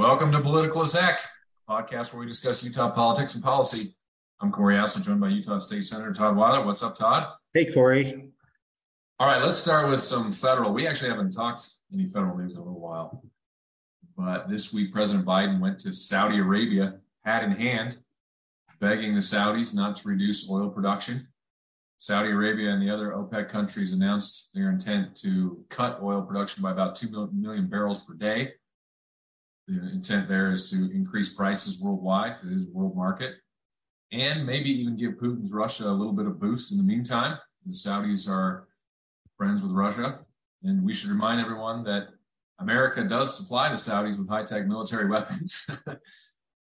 Welcome 0.00 0.32
to 0.32 0.40
Political 0.40 0.84
Attack, 0.84 1.20
podcast 1.68 2.14
where 2.14 2.20
we 2.20 2.26
discuss 2.26 2.64
Utah 2.64 2.88
politics 2.88 3.34
and 3.34 3.44
policy. 3.44 3.94
I'm 4.40 4.50
Corey 4.50 4.76
Assel, 4.76 5.04
joined 5.04 5.20
by 5.20 5.28
Utah 5.28 5.58
State 5.58 5.84
Senator 5.84 6.14
Todd 6.14 6.36
Weiler. 6.36 6.64
What's 6.64 6.82
up, 6.82 6.96
Todd? 6.96 7.34
Hey, 7.52 7.70
Corey. 7.70 8.30
All 9.18 9.26
right, 9.26 9.42
let's 9.42 9.58
start 9.58 9.90
with 9.90 10.00
some 10.02 10.32
federal. 10.32 10.72
We 10.72 10.86
actually 10.86 11.10
haven't 11.10 11.32
talked 11.32 11.68
any 11.92 12.06
federal 12.06 12.38
news 12.38 12.52
in 12.52 12.56
a 12.56 12.62
little 12.62 12.80
while. 12.80 13.22
But 14.16 14.48
this 14.48 14.72
week, 14.72 14.90
President 14.90 15.26
Biden 15.26 15.60
went 15.60 15.78
to 15.80 15.92
Saudi 15.92 16.38
Arabia, 16.38 16.94
hat 17.26 17.44
in 17.44 17.50
hand, 17.50 17.98
begging 18.80 19.14
the 19.14 19.20
Saudis 19.20 19.74
not 19.74 19.96
to 19.98 20.08
reduce 20.08 20.48
oil 20.48 20.70
production. 20.70 21.28
Saudi 21.98 22.30
Arabia 22.30 22.70
and 22.70 22.80
the 22.80 22.88
other 22.88 23.10
OPEC 23.10 23.50
countries 23.50 23.92
announced 23.92 24.48
their 24.54 24.70
intent 24.70 25.14
to 25.16 25.62
cut 25.68 26.00
oil 26.02 26.22
production 26.22 26.62
by 26.62 26.70
about 26.70 26.96
2 26.96 27.28
million 27.34 27.66
barrels 27.66 28.00
per 28.00 28.14
day. 28.14 28.54
The 29.70 29.88
intent 29.92 30.28
there 30.28 30.50
is 30.50 30.68
to 30.70 30.90
increase 30.90 31.32
prices 31.32 31.80
worldwide, 31.80 32.38
it 32.42 32.52
is 32.52 32.66
a 32.66 32.70
world 32.72 32.96
market, 32.96 33.34
and 34.10 34.44
maybe 34.44 34.68
even 34.68 34.96
give 34.96 35.12
Putin's 35.12 35.52
Russia 35.52 35.86
a 35.88 35.92
little 35.94 36.12
bit 36.12 36.26
of 36.26 36.40
boost 36.40 36.72
in 36.72 36.76
the 36.76 36.82
meantime. 36.82 37.38
The 37.64 37.72
Saudis 37.72 38.28
are 38.28 38.66
friends 39.36 39.62
with 39.62 39.70
Russia, 39.70 40.20
and 40.64 40.82
we 40.84 40.92
should 40.92 41.10
remind 41.10 41.40
everyone 41.40 41.84
that 41.84 42.08
America 42.58 43.04
does 43.04 43.36
supply 43.36 43.68
the 43.68 43.76
Saudis 43.76 44.18
with 44.18 44.28
high 44.28 44.42
tech 44.42 44.66
military 44.66 45.08
weapons 45.08 45.64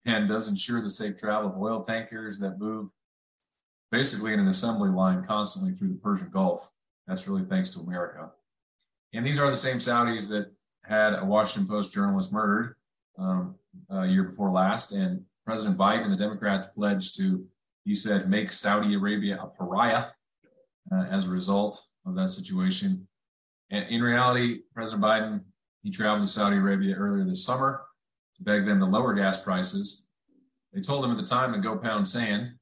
and 0.05 0.27
does 0.27 0.49
ensure 0.49 0.81
the 0.81 0.89
safe 0.89 1.15
travel 1.15 1.49
of 1.49 1.57
oil 1.57 1.85
tankers 1.85 2.37
that 2.39 2.59
move 2.59 2.89
basically 3.89 4.33
in 4.33 4.41
an 4.41 4.49
assembly 4.49 4.89
line 4.89 5.23
constantly 5.25 5.71
through 5.71 5.93
the 5.93 5.99
Persian 6.03 6.29
Gulf. 6.29 6.69
That's 7.07 7.25
really 7.25 7.45
thanks 7.45 7.69
to 7.69 7.79
America. 7.79 8.31
And 9.13 9.25
these 9.25 9.39
are 9.39 9.49
the 9.49 9.55
same 9.55 9.77
Saudis 9.77 10.27
that 10.27 10.51
had 10.83 11.13
a 11.13 11.23
Washington 11.23 11.69
Post 11.69 11.93
journalist 11.93 12.33
murdered 12.33 12.75
um, 13.17 13.55
a 13.89 14.05
year 14.05 14.23
before 14.23 14.51
last. 14.51 14.91
And 14.91 15.23
President 15.45 15.77
Biden 15.77 16.03
and 16.03 16.13
the 16.13 16.17
Democrats 16.17 16.67
pledged 16.75 17.17
to, 17.17 17.45
he 17.85 17.93
said, 17.93 18.29
make 18.29 18.51
Saudi 18.51 18.95
Arabia 18.95 19.39
a 19.41 19.47
pariah 19.47 20.07
uh, 20.91 21.05
as 21.09 21.25
a 21.25 21.29
result 21.29 21.83
of 22.05 22.15
that 22.15 22.31
situation. 22.31 23.07
And 23.69 23.87
in 23.89 24.01
reality, 24.01 24.61
President 24.73 25.03
Biden, 25.03 25.41
he 25.83 25.91
traveled 25.91 26.27
to 26.27 26.31
Saudi 26.31 26.57
Arabia 26.57 26.95
earlier 26.95 27.23
this 27.23 27.45
summer 27.45 27.83
to 28.37 28.43
beg 28.43 28.65
them 28.65 28.79
to 28.79 28.85
lower 28.85 29.13
gas 29.13 29.41
prices. 29.41 30.05
They 30.73 30.81
told 30.81 31.03
him 31.03 31.11
at 31.11 31.17
the 31.17 31.25
time 31.25 31.53
to 31.53 31.59
go 31.59 31.75
pound 31.77 32.07
sand. 32.07 32.53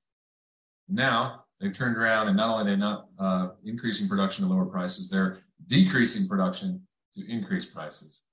Now 0.88 1.46
they've 1.60 1.74
turned 1.74 1.98
around 1.98 2.28
and 2.28 2.38
not 2.38 2.50
only 2.50 2.72
are 2.72 2.76
they 2.76 2.80
not 2.80 3.08
uh, 3.20 3.50
increasing 3.64 4.08
production 4.08 4.46
to 4.46 4.52
lower 4.52 4.66
prices, 4.66 5.10
they're 5.10 5.40
decreasing 5.68 6.28
production 6.28 6.86
to 7.16 7.30
increase 7.32 7.66
prices. 7.66 8.24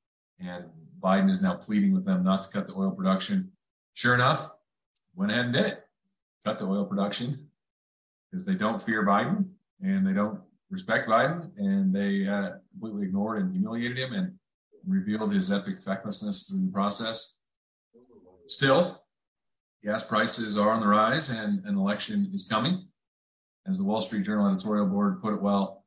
And 0.43 0.65
Biden 1.01 1.31
is 1.31 1.41
now 1.41 1.55
pleading 1.55 1.93
with 1.93 2.05
them 2.05 2.25
not 2.25 2.43
to 2.43 2.49
cut 2.49 2.67
the 2.67 2.75
oil 2.75 2.91
production. 2.91 3.53
Sure 3.95 4.15
enough, 4.15 4.51
went 5.15 5.31
ahead 5.31 5.47
and 5.47 5.55
did 5.55 5.67
it. 5.67 5.85
Cut 6.45 6.59
the 6.59 6.67
oil 6.67 6.85
production 6.85 7.49
because 8.31 8.45
they 8.45 8.55
don't 8.55 8.83
fear 8.83 9.05
Biden 9.07 9.47
and 9.81 10.07
they 10.07 10.13
don't 10.13 10.41
respect 10.71 11.09
Biden 11.09 11.51
and 11.57 11.95
they 11.95 12.27
uh, 12.27 12.57
completely 12.73 13.07
ignored 13.07 13.43
and 13.43 13.53
humiliated 13.53 13.99
him 13.99 14.13
and 14.13 14.33
revealed 14.87 15.33
his 15.33 15.53
epic 15.53 15.81
fecklessness 15.81 16.49
through 16.49 16.67
the 16.67 16.73
process. 16.73 17.35
Still, 18.47 19.03
gas 19.85 20.05
prices 20.05 20.59
are 20.59 20.71
on 20.71 20.81
the 20.81 20.87
rise 20.87 21.31
and 21.31 21.65
an 21.65 21.77
election 21.77 22.31
is 22.33 22.47
coming. 22.49 22.87
As 23.67 23.79
the 23.79 23.85
Wall 23.85 24.01
Street 24.01 24.25
Journal 24.25 24.49
editorial 24.49 24.87
board 24.87 25.23
put 25.23 25.35
it 25.35 25.41
well, 25.41 25.82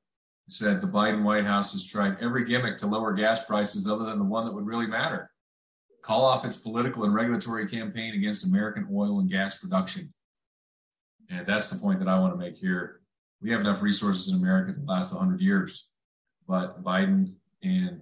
said 0.48 0.80
the 0.82 0.88
Biden 0.88 1.24
White 1.24 1.46
House 1.46 1.74
has 1.74 1.86
tried 1.86 2.18
every 2.22 2.46
gimmick 2.46 2.78
to 2.80 2.88
lower 2.88 3.14
gas 3.14 3.44
prices 3.46 3.88
other 3.88 4.06
than 4.06 4.20
the 4.20 4.26
one 4.26 4.46
that 4.46 4.54
would 4.54 4.66
really 4.66 4.88
matter. 4.88 5.32
Call 6.02 6.24
off 6.24 6.46
its 6.46 6.56
political 6.56 7.04
and 7.04 7.16
regulatory 7.16 7.68
campaign 7.68 8.14
against 8.14 8.46
American 8.46 8.88
oil 8.94 9.20
and 9.20 9.30
gas 9.30 9.58
production. 9.58 10.14
And 11.30 11.48
that's 11.48 11.70
the 11.70 11.80
point 11.80 12.00
that 12.00 12.08
I 12.08 12.20
want 12.20 12.34
to 12.34 12.38
make 12.38 12.58
here. 12.58 13.02
We 13.42 13.50
have 13.52 13.62
enough 13.62 13.82
resources 13.82 14.30
in 14.30 14.36
America 14.36 14.74
to 14.74 14.86
last 14.86 15.12
100 15.12 15.42
years, 15.42 15.88
but 16.48 16.84
Biden 16.84 17.34
and 17.64 18.02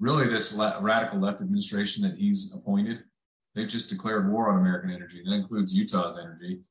really 0.00 0.26
this 0.26 0.52
radical 0.80 1.20
left 1.20 1.40
administration 1.40 2.02
that 2.02 2.18
he's 2.18 2.52
appointed, 2.52 3.04
they've 3.54 3.68
just 3.68 3.88
declared 3.88 4.30
war 4.30 4.50
on 4.50 4.58
American 4.58 4.90
energy. 4.90 5.22
That 5.24 5.34
includes 5.34 5.72
Utah's 5.72 6.18
energy. 6.18 6.62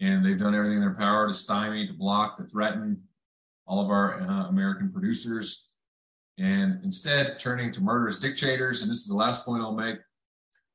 And 0.00 0.24
they've 0.24 0.38
done 0.38 0.54
everything 0.54 0.76
in 0.76 0.80
their 0.80 0.94
power 0.94 1.26
to 1.26 1.34
stymie, 1.34 1.86
to 1.88 1.92
block, 1.92 2.36
to 2.36 2.44
threaten 2.44 3.02
all 3.66 3.84
of 3.84 3.90
our 3.90 4.20
uh, 4.22 4.48
American 4.48 4.90
producers. 4.90 5.68
And 6.38 6.82
instead, 6.82 7.38
turning 7.38 7.72
to 7.72 7.80
murderous 7.80 8.18
dictators. 8.18 8.82
And 8.82 8.90
this 8.90 8.98
is 8.98 9.06
the 9.06 9.14
last 9.14 9.44
point 9.44 9.62
I'll 9.62 9.72
make. 9.72 9.98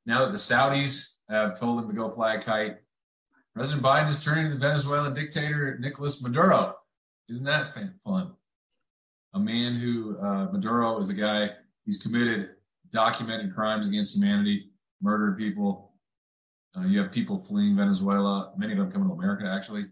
Now 0.06 0.24
that 0.24 0.32
the 0.32 0.38
Saudis 0.38 1.16
have 1.28 1.58
told 1.58 1.78
them 1.78 1.88
to 1.88 1.94
go 1.94 2.10
fly 2.10 2.34
a 2.34 2.40
kite, 2.40 2.76
President 3.54 3.84
Biden 3.84 4.08
is 4.08 4.22
turning 4.22 4.44
to 4.48 4.54
the 4.54 4.60
Venezuelan 4.60 5.14
dictator 5.14 5.76
Nicolas 5.80 6.22
Maduro. 6.22 6.76
Isn't 7.28 7.44
that 7.44 7.74
fun? 8.04 8.32
A 9.34 9.38
man 9.38 9.74
who, 9.74 10.18
uh, 10.18 10.48
Maduro 10.52 10.98
is 11.00 11.10
a 11.10 11.14
guy 11.14 11.50
He's 11.88 11.96
committed 11.96 12.50
documented 12.92 13.54
crimes 13.54 13.88
against 13.88 14.14
humanity, 14.14 14.72
murdered 15.00 15.38
people. 15.38 15.92
Uh, 16.76 16.82
you 16.82 16.98
have 16.98 17.10
people 17.10 17.38
fleeing 17.38 17.76
Venezuela, 17.76 18.52
many 18.58 18.72
of 18.72 18.78
them 18.78 18.92
coming 18.92 19.08
to 19.08 19.14
America, 19.14 19.50
actually. 19.50 19.86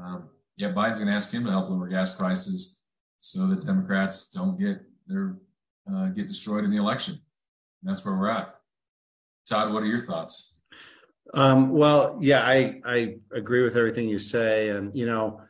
Um, 0.00 0.30
yeah, 0.56 0.72
Biden's 0.72 1.00
going 1.00 1.08
to 1.08 1.14
ask 1.14 1.32
him 1.32 1.44
to 1.44 1.50
help 1.50 1.70
lower 1.70 1.88
gas 1.88 2.14
prices 2.14 2.78
so 3.18 3.46
that 3.46 3.64
Democrats 3.64 4.28
don't 4.28 4.58
get 4.58 4.80
their 5.06 5.36
uh, 5.92 6.06
get 6.08 6.28
destroyed 6.28 6.64
in 6.64 6.70
the 6.70 6.76
election. 6.76 7.14
And 7.14 7.90
that's 7.90 8.04
where 8.04 8.14
we're 8.14 8.30
at. 8.30 8.54
Todd, 9.48 9.72
what 9.72 9.82
are 9.82 9.86
your 9.86 10.00
thoughts? 10.00 10.54
Um, 11.34 11.70
well, 11.70 12.18
yeah, 12.20 12.42
I 12.42 12.80
I 12.84 13.16
agree 13.32 13.62
with 13.62 13.76
everything 13.76 14.08
you 14.08 14.18
say, 14.18 14.68
and 14.68 14.94
you 14.94 15.06
know, 15.06 15.40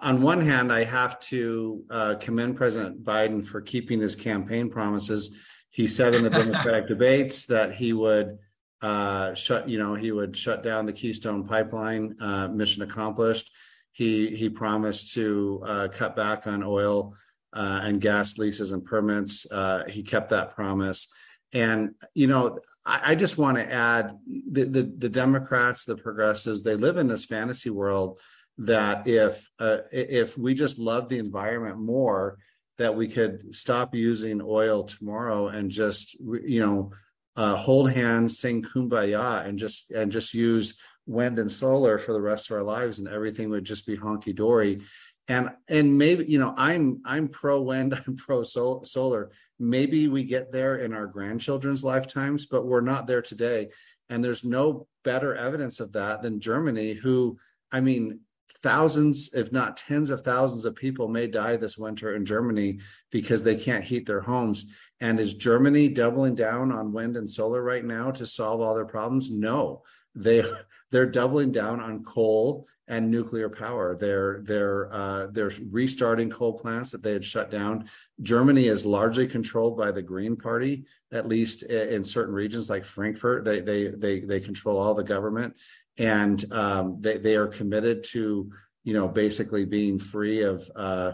on 0.00 0.22
one 0.22 0.40
hand, 0.40 0.72
I 0.72 0.84
have 0.84 1.20
to 1.20 1.84
uh, 1.90 2.14
commend 2.20 2.56
President 2.56 3.04
Biden 3.04 3.44
for 3.44 3.60
keeping 3.60 4.00
his 4.00 4.14
campaign 4.14 4.70
promises. 4.70 5.36
He 5.70 5.86
said 5.86 6.14
in 6.14 6.22
the 6.22 6.30
Democratic 6.42 6.86
debates 6.86 7.46
that 7.46 7.74
he 7.74 7.92
would 7.92 8.38
uh, 8.80 9.34
shut, 9.34 9.68
you 9.68 9.78
know, 9.78 9.94
he 9.94 10.12
would 10.12 10.36
shut 10.36 10.62
down 10.62 10.86
the 10.86 10.92
Keystone 10.92 11.46
Pipeline. 11.46 12.16
Uh, 12.20 12.48
mission 12.48 12.82
accomplished. 12.82 13.50
He 13.92 14.34
he 14.34 14.48
promised 14.48 15.14
to 15.14 15.62
uh, 15.66 15.88
cut 15.88 16.16
back 16.16 16.46
on 16.46 16.62
oil 16.62 17.14
uh, 17.52 17.80
and 17.82 18.00
gas 18.00 18.38
leases 18.38 18.72
and 18.72 18.84
permits. 18.84 19.46
Uh, 19.50 19.84
he 19.88 20.02
kept 20.02 20.30
that 20.30 20.54
promise. 20.54 21.08
And 21.52 21.94
you 22.14 22.26
know, 22.26 22.58
I, 22.84 23.12
I 23.12 23.14
just 23.14 23.38
want 23.38 23.58
to 23.58 23.72
add 23.72 24.18
the, 24.50 24.64
the 24.64 24.82
the 24.96 25.08
Democrats, 25.08 25.84
the 25.84 25.96
progressives, 25.96 26.62
they 26.62 26.74
live 26.74 26.96
in 26.96 27.06
this 27.06 27.24
fantasy 27.24 27.70
world 27.70 28.18
that 28.58 29.06
if 29.06 29.48
uh, 29.58 29.78
if 29.90 30.36
we 30.36 30.54
just 30.54 30.78
love 30.78 31.08
the 31.08 31.18
environment 31.18 31.78
more 31.78 32.38
that 32.78 32.94
we 32.94 33.08
could 33.08 33.54
stop 33.54 33.94
using 33.94 34.40
oil 34.42 34.84
tomorrow 34.84 35.48
and 35.48 35.70
just 35.70 36.14
you 36.14 36.64
know 36.64 36.90
uh, 37.36 37.56
hold 37.56 37.90
hands 37.90 38.38
sing 38.38 38.62
kumbaya 38.62 39.46
and 39.46 39.58
just 39.58 39.90
and 39.90 40.12
just 40.12 40.34
use 40.34 40.74
wind 41.06 41.38
and 41.38 41.50
solar 41.50 41.98
for 41.98 42.12
the 42.12 42.20
rest 42.20 42.50
of 42.50 42.56
our 42.56 42.62
lives 42.62 42.98
and 42.98 43.08
everything 43.08 43.50
would 43.50 43.64
just 43.64 43.86
be 43.86 43.96
honky 43.96 44.34
dory 44.34 44.80
and 45.28 45.50
and 45.68 45.96
maybe 45.96 46.24
you 46.26 46.38
know 46.38 46.54
i'm 46.56 47.00
i'm 47.04 47.28
pro 47.28 47.60
wind 47.60 47.94
i'm 48.06 48.16
pro 48.16 48.42
sol- 48.42 48.84
solar 48.84 49.30
maybe 49.58 50.08
we 50.08 50.24
get 50.24 50.52
there 50.52 50.76
in 50.76 50.92
our 50.92 51.06
grandchildren's 51.06 51.84
lifetimes 51.84 52.46
but 52.46 52.66
we're 52.66 52.80
not 52.80 53.06
there 53.06 53.22
today 53.22 53.68
and 54.10 54.22
there's 54.22 54.44
no 54.44 54.86
better 55.04 55.34
evidence 55.34 55.80
of 55.80 55.92
that 55.92 56.22
than 56.22 56.40
germany 56.40 56.92
who 56.92 57.36
i 57.72 57.80
mean 57.80 58.20
thousands, 58.62 59.34
if 59.34 59.52
not 59.52 59.76
tens 59.76 60.10
of 60.10 60.20
thousands 60.20 60.64
of 60.64 60.76
people 60.76 61.08
may 61.08 61.26
die 61.26 61.56
this 61.56 61.76
winter 61.76 62.14
in 62.14 62.24
Germany 62.24 62.78
because 63.10 63.42
they 63.42 63.56
can't 63.56 63.84
heat 63.84 64.06
their 64.06 64.20
homes. 64.20 64.66
And 65.00 65.18
is 65.18 65.34
Germany 65.34 65.88
doubling 65.88 66.36
down 66.36 66.70
on 66.70 66.92
wind 66.92 67.16
and 67.16 67.28
solar 67.28 67.62
right 67.62 67.84
now 67.84 68.12
to 68.12 68.26
solve 68.26 68.60
all 68.60 68.74
their 68.74 68.84
problems? 68.84 69.30
No. 69.30 69.82
They 70.14 70.44
they're 70.92 71.06
doubling 71.06 71.50
down 71.50 71.80
on 71.80 72.04
coal 72.04 72.68
and 72.86 73.10
nuclear 73.10 73.48
power. 73.48 73.96
They're 73.96 74.42
they're 74.42 74.92
uh, 74.92 75.26
they're 75.32 75.50
restarting 75.70 76.30
coal 76.30 76.52
plants 76.52 76.90
that 76.92 77.02
they 77.02 77.12
had 77.12 77.24
shut 77.24 77.50
down. 77.50 77.88
Germany 78.20 78.68
is 78.68 78.84
largely 78.84 79.26
controlled 79.26 79.76
by 79.76 79.90
the 79.90 80.02
Green 80.02 80.36
Party, 80.36 80.84
at 81.10 81.26
least 81.26 81.62
in 81.64 82.04
certain 82.04 82.34
regions 82.34 82.68
like 82.68 82.84
Frankfurt. 82.84 83.44
They 83.44 83.60
they 83.60 83.88
they 83.88 84.20
they 84.20 84.40
control 84.40 84.78
all 84.78 84.94
the 84.94 85.02
government, 85.02 85.56
and 85.96 86.44
um, 86.52 86.98
they 87.00 87.16
they 87.16 87.36
are 87.36 87.46
committed 87.46 88.04
to 88.10 88.52
you 88.84 88.94
know 88.94 89.08
basically 89.08 89.64
being 89.64 89.98
free 89.98 90.42
of 90.42 90.70
uh, 90.76 91.12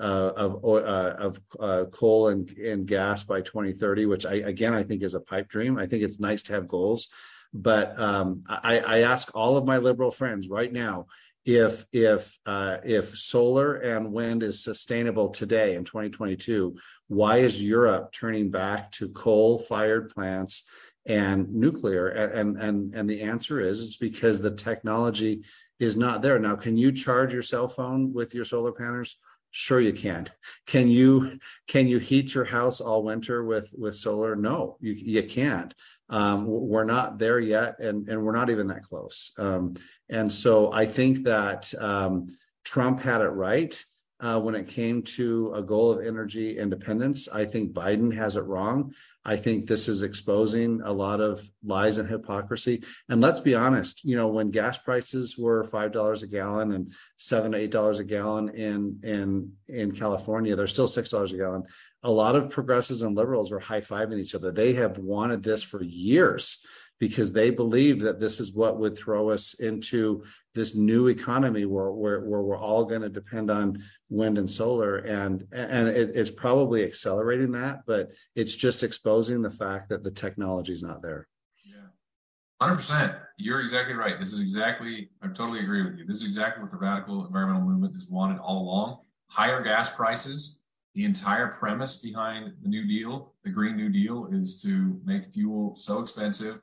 uh, 0.00 0.32
of 0.36 0.64
uh, 0.64 1.14
of 1.18 1.40
uh, 1.60 1.84
coal 1.92 2.28
and 2.28 2.50
and 2.56 2.86
gas 2.86 3.22
by 3.22 3.40
2030, 3.40 4.06
which 4.06 4.26
I 4.26 4.34
again 4.34 4.74
I 4.74 4.82
think 4.82 5.02
is 5.02 5.14
a 5.14 5.20
pipe 5.20 5.48
dream. 5.48 5.78
I 5.78 5.86
think 5.86 6.02
it's 6.02 6.18
nice 6.18 6.42
to 6.44 6.54
have 6.54 6.66
goals, 6.66 7.08
but 7.52 7.98
um, 7.98 8.44
I, 8.48 8.78
I 8.80 8.98
ask 9.00 9.34
all 9.34 9.56
of 9.56 9.66
my 9.66 9.78
liberal 9.78 10.10
friends 10.10 10.48
right 10.48 10.72
now 10.72 11.06
if 11.44 11.86
if 11.92 12.38
uh, 12.46 12.78
if 12.84 13.16
solar 13.16 13.76
and 13.76 14.12
wind 14.12 14.42
is 14.42 14.62
sustainable 14.62 15.30
today 15.30 15.74
in 15.74 15.84
2022 15.84 16.76
why 17.08 17.38
is 17.38 17.64
europe 17.64 18.12
turning 18.12 18.50
back 18.50 18.92
to 18.92 19.08
coal 19.08 19.58
fired 19.58 20.10
plants 20.10 20.64
and 21.06 21.52
nuclear? 21.52 22.08
And 22.08 22.56
and 22.60 22.94
and 22.94 23.08
the 23.08 23.22
answer 23.22 23.60
is 23.60 23.80
it's 23.80 23.96
because 23.96 24.40
the 24.40 24.54
technology 24.54 25.42
is 25.78 25.96
not 25.96 26.22
there. 26.22 26.38
Now 26.38 26.56
can 26.56 26.76
you 26.76 26.92
charge 26.92 27.32
your 27.32 27.42
cell 27.42 27.68
phone 27.68 28.12
with 28.12 28.34
your 28.34 28.44
solar 28.44 28.72
panels? 28.72 29.16
Sure 29.52 29.80
you 29.80 29.92
can. 29.92 30.28
Can 30.66 30.88
you 30.88 31.38
can 31.66 31.88
you 31.88 31.98
heat 31.98 32.34
your 32.34 32.44
house 32.44 32.80
all 32.80 33.02
winter 33.02 33.44
with 33.44 33.72
with 33.76 33.96
solar? 33.96 34.36
No 34.36 34.76
you, 34.80 34.92
you 34.92 35.22
can't 35.24 35.74
um, 36.10 36.44
we're 36.46 36.84
not 36.84 37.18
there 37.18 37.40
yet 37.40 37.78
and 37.80 38.08
and 38.08 38.22
we're 38.22 38.36
not 38.36 38.50
even 38.50 38.66
that 38.66 38.82
close 38.82 39.32
um, 39.38 39.74
and 40.08 40.30
so 40.30 40.72
i 40.72 40.84
think 40.84 41.24
that 41.24 41.72
um, 41.78 42.26
trump 42.64 43.00
had 43.00 43.20
it 43.20 43.28
right 43.28 43.84
uh, 44.20 44.38
when 44.38 44.54
it 44.54 44.68
came 44.68 45.02
to 45.02 45.52
a 45.54 45.62
goal 45.62 45.90
of 45.90 46.06
energy 46.06 46.58
independence. 46.58 47.28
I 47.28 47.44
think 47.46 47.72
Biden 47.72 48.14
has 48.14 48.36
it 48.36 48.42
wrong. 48.42 48.94
I 49.24 49.36
think 49.36 49.66
this 49.66 49.88
is 49.88 50.02
exposing 50.02 50.80
a 50.82 50.92
lot 50.92 51.20
of 51.20 51.48
lies 51.64 51.98
and 51.98 52.08
hypocrisy. 52.08 52.82
And 53.08 53.20
let's 53.20 53.40
be 53.40 53.54
honest, 53.54 54.04
you 54.04 54.16
know, 54.16 54.28
when 54.28 54.50
gas 54.50 54.78
prices 54.78 55.36
were 55.36 55.64
five 55.64 55.92
dollars 55.92 56.22
a 56.22 56.26
gallon 56.26 56.72
and 56.72 56.92
seven 57.18 57.52
to 57.52 57.58
eight 57.58 57.70
dollars 57.70 57.98
a 57.98 58.04
gallon 58.04 58.50
in 58.50 59.00
in 59.02 59.52
in 59.68 59.92
California, 59.92 60.56
they're 60.56 60.66
still 60.66 60.86
six 60.86 61.10
dollars 61.10 61.32
a 61.32 61.36
gallon. 61.36 61.64
A 62.02 62.10
lot 62.10 62.36
of 62.36 62.50
progressives 62.50 63.02
and 63.02 63.16
liberals 63.16 63.50
were 63.50 63.60
high 63.60 63.80
fiving 63.80 64.18
each 64.18 64.34
other. 64.34 64.50
They 64.50 64.72
have 64.74 64.98
wanted 64.98 65.42
this 65.42 65.62
for 65.62 65.82
years 65.82 66.64
because 67.00 67.32
they 67.32 67.50
believe 67.50 68.00
that 68.00 68.20
this 68.20 68.38
is 68.38 68.52
what 68.52 68.78
would 68.78 68.96
throw 68.96 69.30
us 69.30 69.54
into 69.54 70.22
this 70.54 70.74
new 70.74 71.08
economy 71.08 71.64
where, 71.64 71.90
where, 71.90 72.20
where 72.20 72.42
we're 72.42 72.58
all 72.58 72.84
going 72.84 73.00
to 73.00 73.08
depend 73.08 73.50
on 73.50 73.82
wind 74.10 74.36
and 74.36 74.48
solar. 74.48 74.98
And 74.98 75.46
and 75.50 75.88
it, 75.88 76.14
it's 76.14 76.30
probably 76.30 76.84
accelerating 76.84 77.52
that 77.52 77.80
but 77.86 78.10
it's 78.36 78.54
just 78.54 78.82
exposing 78.82 79.40
the 79.40 79.50
fact 79.50 79.88
that 79.88 80.04
the 80.04 80.10
technology 80.10 80.72
is 80.72 80.82
not 80.82 81.02
there. 81.02 81.26
Yeah. 81.64 82.66
100% 82.68 83.18
you're 83.38 83.62
exactly 83.62 83.94
right. 83.94 84.20
This 84.20 84.34
is 84.34 84.40
exactly 84.40 85.10
i 85.22 85.26
totally 85.28 85.60
agree 85.60 85.82
with 85.82 85.98
you. 85.98 86.04
This 86.04 86.18
is 86.18 86.24
exactly 86.24 86.62
what 86.62 86.70
the 86.70 86.78
radical 86.78 87.24
environmental 87.26 87.62
movement 87.62 87.94
has 87.94 88.08
wanted 88.08 88.38
all 88.38 88.62
along. 88.62 88.98
Higher 89.28 89.62
gas 89.62 89.90
prices 89.90 90.56
the 90.94 91.04
entire 91.04 91.48
premise 91.48 91.98
behind 91.98 92.52
the 92.62 92.68
new 92.68 92.86
deal 92.86 93.34
the 93.44 93.50
green 93.50 93.76
new 93.76 93.88
deal 93.88 94.28
is 94.32 94.60
to 94.62 95.00
make 95.04 95.32
fuel 95.32 95.74
so 95.76 96.00
expensive 96.00 96.60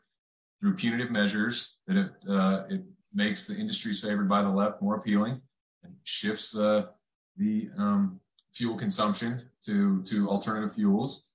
through 0.60 0.76
punitive 0.76 1.12
measures 1.12 1.76
that 1.88 1.98
it, 1.98 2.12
uh, 2.30 2.64
it 2.70 2.84
makes 3.14 3.46
the 3.46 3.56
industries 3.56 4.02
favored 4.02 4.28
by 4.28 4.42
the 4.42 4.50
left 4.50 4.82
more 4.82 4.96
appealing 4.96 5.42
and 5.84 5.94
shifts 6.04 6.52
the, 6.52 6.90
the 7.38 7.70
um, 7.78 8.20
fuel 8.54 8.78
consumption 8.78 9.50
to, 9.66 10.04
to 10.04 10.30
alternative 10.30 10.76
fuels. 10.76 11.28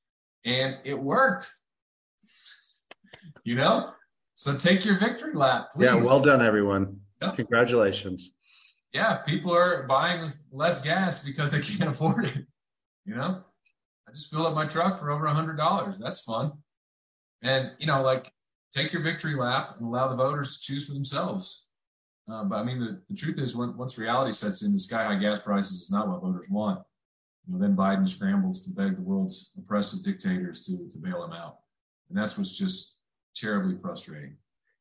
And 0.45 0.77
it 0.85 0.99
worked. 0.99 1.53
You 3.45 3.55
know? 3.57 3.91
So 4.35 4.57
take 4.57 4.85
your 4.85 4.99
victory 4.99 5.35
lap. 5.35 5.69
Please. 5.75 5.87
Yeah, 5.87 5.95
well 5.95 6.21
done, 6.21 6.43
everyone. 6.43 7.01
Yep. 7.21 7.37
Congratulations. 7.37 8.33
Yeah, 8.93 9.19
people 9.19 9.55
are 9.55 9.85
buying 9.85 10.33
less 10.51 10.83
gas 10.83 11.21
because 11.21 11.51
they 11.51 11.61
can't 11.61 11.91
afford 11.91 12.27
it. 12.27 12.45
You 13.05 13.17
know, 13.17 13.43
I 14.09 14.13
just 14.13 14.31
filled 14.31 14.47
up 14.47 14.55
my 14.55 14.67
truck 14.67 15.01
for 15.01 15.11
over 15.11 15.27
a 15.27 15.35
hundred 15.35 15.57
dollars. 15.57 15.97
That's 15.99 16.21
fun. 16.21 16.53
And 17.43 17.73
you 17.79 17.87
know, 17.87 18.03
like 18.03 18.33
take 18.73 18.93
your 18.93 19.03
victory 19.03 19.35
lap 19.35 19.77
and 19.79 19.87
allow 19.87 20.09
the 20.09 20.17
voters 20.17 20.59
to 20.59 20.63
choose 20.63 20.87
for 20.87 20.95
themselves. 20.95 21.69
Uh, 22.31 22.45
but 22.45 22.57
I 22.57 22.65
mean, 22.65 22.81
the, 22.81 23.01
the 23.11 23.17
truth 23.17 23.39
is, 23.39 23.57
when, 23.57 23.77
once 23.77 23.99
reality 23.99 24.33
sets 24.33 24.63
in, 24.63 24.73
the 24.73 24.79
sky 24.79 25.05
high 25.05 25.17
gas 25.17 25.41
prices 25.41 25.83
is 25.83 25.91
not 25.91 26.09
what 26.09 26.23
voters 26.23 26.49
want. 26.49 26.81
You 27.47 27.55
know, 27.55 27.61
then 27.61 27.77
Biden 27.77 28.09
scrambles 28.09 28.63
to 28.63 28.71
beg 28.71 28.97
the 28.97 29.03
world's 29.03 29.53
oppressive 29.59 30.05
dictators 30.05 30.65
to, 30.67 30.89
to 30.93 30.99
bail 30.99 31.25
him 31.25 31.33
out. 31.33 31.59
And 32.09 32.17
that's 32.17 32.39
what's 32.39 32.57
just 32.57 32.99
terribly 33.35 33.77
frustrating. 33.83 34.37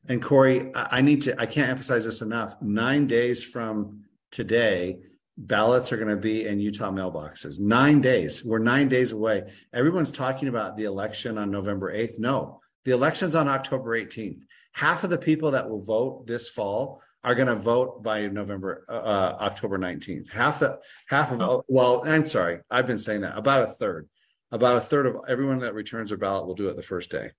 And 0.07 0.21
Corey, 0.21 0.71
I 0.75 1.01
need 1.01 1.21
to, 1.23 1.39
I 1.39 1.45
can't 1.45 1.69
emphasize 1.69 2.05
this 2.05 2.21
enough. 2.21 2.59
Nine 2.61 3.07
days 3.07 3.43
from 3.43 4.03
today, 4.31 4.99
ballots 5.47 5.91
are 5.91 5.97
going 5.97 6.09
to 6.09 6.15
be 6.15 6.45
in 6.45 6.59
Utah 6.59 6.91
mailboxes. 6.91 7.59
Nine 7.59 8.01
days. 8.01 8.45
We're 8.45 8.59
nine 8.59 8.89
days 8.89 9.11
away. 9.11 9.51
Everyone's 9.73 10.11
talking 10.11 10.47
about 10.47 10.77
the 10.77 10.85
election 10.85 11.37
on 11.37 11.49
November 11.49 11.93
8th. 11.93 12.19
No, 12.19 12.61
the 12.85 12.91
election's 12.91 13.35
on 13.35 13.47
October 13.47 13.99
18th. 13.99 14.41
Half 14.73 15.03
of 15.03 15.09
the 15.09 15.17
people 15.17 15.51
that 15.51 15.69
will 15.69 15.81
vote 15.81 16.27
this 16.27 16.47
fall 16.47 17.01
are 17.23 17.35
going 17.35 17.47
to 17.47 17.55
vote 17.55 18.01
by 18.01 18.27
November, 18.27 18.85
uh, 18.89 18.93
uh, 18.93 19.37
October 19.41 19.77
19th. 19.77 20.29
Half 20.29 20.59
the 20.59 20.79
half 21.07 21.31
of 21.31 21.41
oh. 21.41 21.63
well, 21.67 22.03
I'm 22.05 22.27
sorry, 22.27 22.59
I've 22.69 22.87
been 22.87 22.97
saying 22.97 23.21
that 23.21 23.37
about 23.37 23.67
a 23.67 23.71
third, 23.71 24.07
about 24.51 24.77
a 24.77 24.81
third 24.81 25.05
of 25.05 25.17
everyone 25.27 25.59
that 25.59 25.73
returns 25.73 26.09
their 26.09 26.17
ballot 26.17 26.47
will 26.47 26.55
do 26.55 26.69
it 26.69 26.75
the 26.75 26.83
first 26.83 27.11
day, 27.11 27.31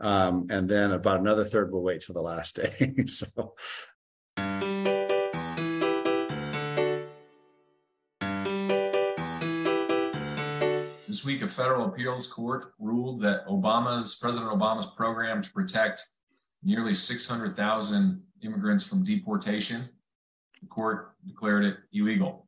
um, 0.00 0.46
and 0.50 0.68
then 0.68 0.92
about 0.92 1.20
another 1.20 1.44
third 1.44 1.72
will 1.72 1.82
wait 1.82 2.02
till 2.02 2.14
the 2.14 2.22
last 2.22 2.56
day. 2.56 2.94
so 3.06 3.54
This 11.18 11.24
week, 11.24 11.42
a 11.42 11.48
federal 11.48 11.86
appeals 11.86 12.28
court 12.28 12.74
ruled 12.78 13.20
that 13.22 13.44
Obama's 13.48 14.14
President 14.14 14.52
Obama's 14.52 14.86
program 14.86 15.42
to 15.42 15.50
protect 15.50 16.06
nearly 16.62 16.94
600,000 16.94 18.22
immigrants 18.44 18.84
from 18.84 19.02
deportation, 19.02 19.88
the 20.60 20.68
court 20.68 21.16
declared 21.26 21.64
it 21.64 21.78
illegal. 21.92 22.46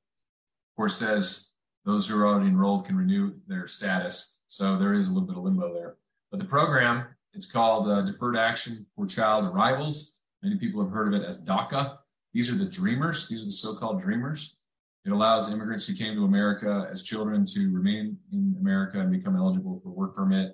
The 0.70 0.76
court 0.76 0.92
says 0.92 1.48
those 1.84 2.06
who 2.06 2.16
are 2.16 2.28
already 2.28 2.46
enrolled 2.46 2.86
can 2.86 2.96
renew 2.96 3.32
their 3.48 3.66
status. 3.66 4.36
So 4.46 4.78
there 4.78 4.94
is 4.94 5.08
a 5.08 5.12
little 5.12 5.26
bit 5.26 5.36
of 5.36 5.42
limbo 5.42 5.74
there. 5.74 5.96
But 6.30 6.38
the 6.38 6.46
program, 6.46 7.06
it's 7.34 7.46
called 7.46 7.88
uh, 7.88 8.02
Deferred 8.02 8.36
Action 8.36 8.86
for 8.94 9.04
Child 9.04 9.52
Arrivals. 9.52 10.14
Many 10.44 10.58
people 10.58 10.80
have 10.80 10.92
heard 10.92 11.12
of 11.12 11.20
it 11.20 11.26
as 11.26 11.40
DACA. 11.40 11.96
These 12.32 12.48
are 12.48 12.54
the 12.54 12.66
dreamers. 12.66 13.26
These 13.26 13.42
are 13.42 13.46
the 13.46 13.50
so-called 13.50 14.00
dreamers. 14.00 14.54
It 15.04 15.12
allows 15.12 15.50
immigrants 15.50 15.86
who 15.86 15.94
came 15.94 16.14
to 16.14 16.24
America 16.24 16.88
as 16.90 17.02
children 17.02 17.46
to 17.46 17.70
remain 17.72 18.18
in 18.32 18.56
America 18.60 19.00
and 19.00 19.10
become 19.10 19.36
eligible 19.36 19.80
for 19.82 19.90
work 19.90 20.14
permit. 20.14 20.52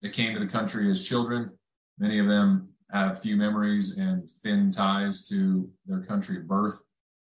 They 0.00 0.10
came 0.10 0.32
to 0.34 0.40
the 0.40 0.46
country 0.46 0.90
as 0.90 1.02
children. 1.02 1.50
Many 1.98 2.18
of 2.18 2.28
them 2.28 2.68
have 2.92 3.20
few 3.20 3.36
memories 3.36 3.96
and 3.96 4.30
thin 4.42 4.70
ties 4.70 5.26
to 5.28 5.68
their 5.86 6.02
country 6.02 6.38
of 6.38 6.46
birth. 6.46 6.82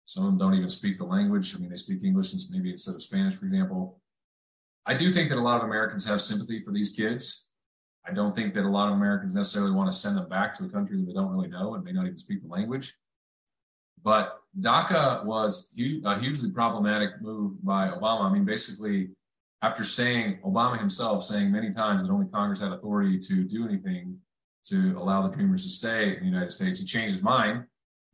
Some 0.04 0.24
of 0.24 0.30
them 0.30 0.38
don't 0.38 0.54
even 0.54 0.68
speak 0.68 0.98
the 0.98 1.04
language. 1.04 1.54
I 1.54 1.58
mean, 1.58 1.70
they 1.70 1.76
speak 1.76 2.04
English 2.04 2.34
maybe 2.50 2.70
instead 2.70 2.94
of 2.94 3.02
Spanish, 3.02 3.34
for 3.34 3.46
example. 3.46 4.00
I 4.84 4.94
do 4.94 5.10
think 5.10 5.30
that 5.30 5.38
a 5.38 5.40
lot 5.40 5.58
of 5.58 5.64
Americans 5.64 6.06
have 6.06 6.20
sympathy 6.20 6.62
for 6.62 6.72
these 6.72 6.90
kids. 6.90 7.50
I 8.08 8.12
don't 8.12 8.36
think 8.36 8.54
that 8.54 8.64
a 8.64 8.68
lot 8.68 8.88
of 8.88 8.94
Americans 8.94 9.34
necessarily 9.34 9.72
want 9.72 9.90
to 9.90 9.96
send 9.96 10.16
them 10.16 10.28
back 10.28 10.56
to 10.58 10.64
a 10.64 10.68
country 10.68 10.96
that 10.96 11.06
they 11.06 11.12
don't 11.12 11.32
really 11.32 11.48
know 11.48 11.74
and 11.74 11.82
may 11.82 11.92
not 11.92 12.06
even 12.06 12.18
speak 12.18 12.42
the 12.42 12.48
language. 12.48 12.94
But 14.02 14.38
DACA 14.60 15.24
was 15.24 15.72
a 15.78 16.18
hugely 16.18 16.50
problematic 16.50 17.20
move 17.20 17.62
by 17.64 17.88
Obama. 17.88 18.22
I 18.22 18.32
mean, 18.32 18.44
basically, 18.44 19.10
after 19.62 19.84
saying 19.84 20.38
Obama 20.44 20.78
himself 20.78 21.24
saying 21.24 21.50
many 21.50 21.72
times 21.72 22.02
that 22.02 22.10
only 22.10 22.26
Congress 22.28 22.60
had 22.60 22.72
authority 22.72 23.18
to 23.18 23.44
do 23.44 23.64
anything 23.64 24.18
to 24.66 24.96
allow 24.98 25.26
the 25.26 25.34
Dreamers 25.34 25.64
to 25.64 25.70
stay 25.70 26.14
in 26.16 26.20
the 26.20 26.26
United 26.26 26.50
States, 26.50 26.78
he 26.78 26.86
changed 26.86 27.14
his 27.14 27.22
mind 27.22 27.64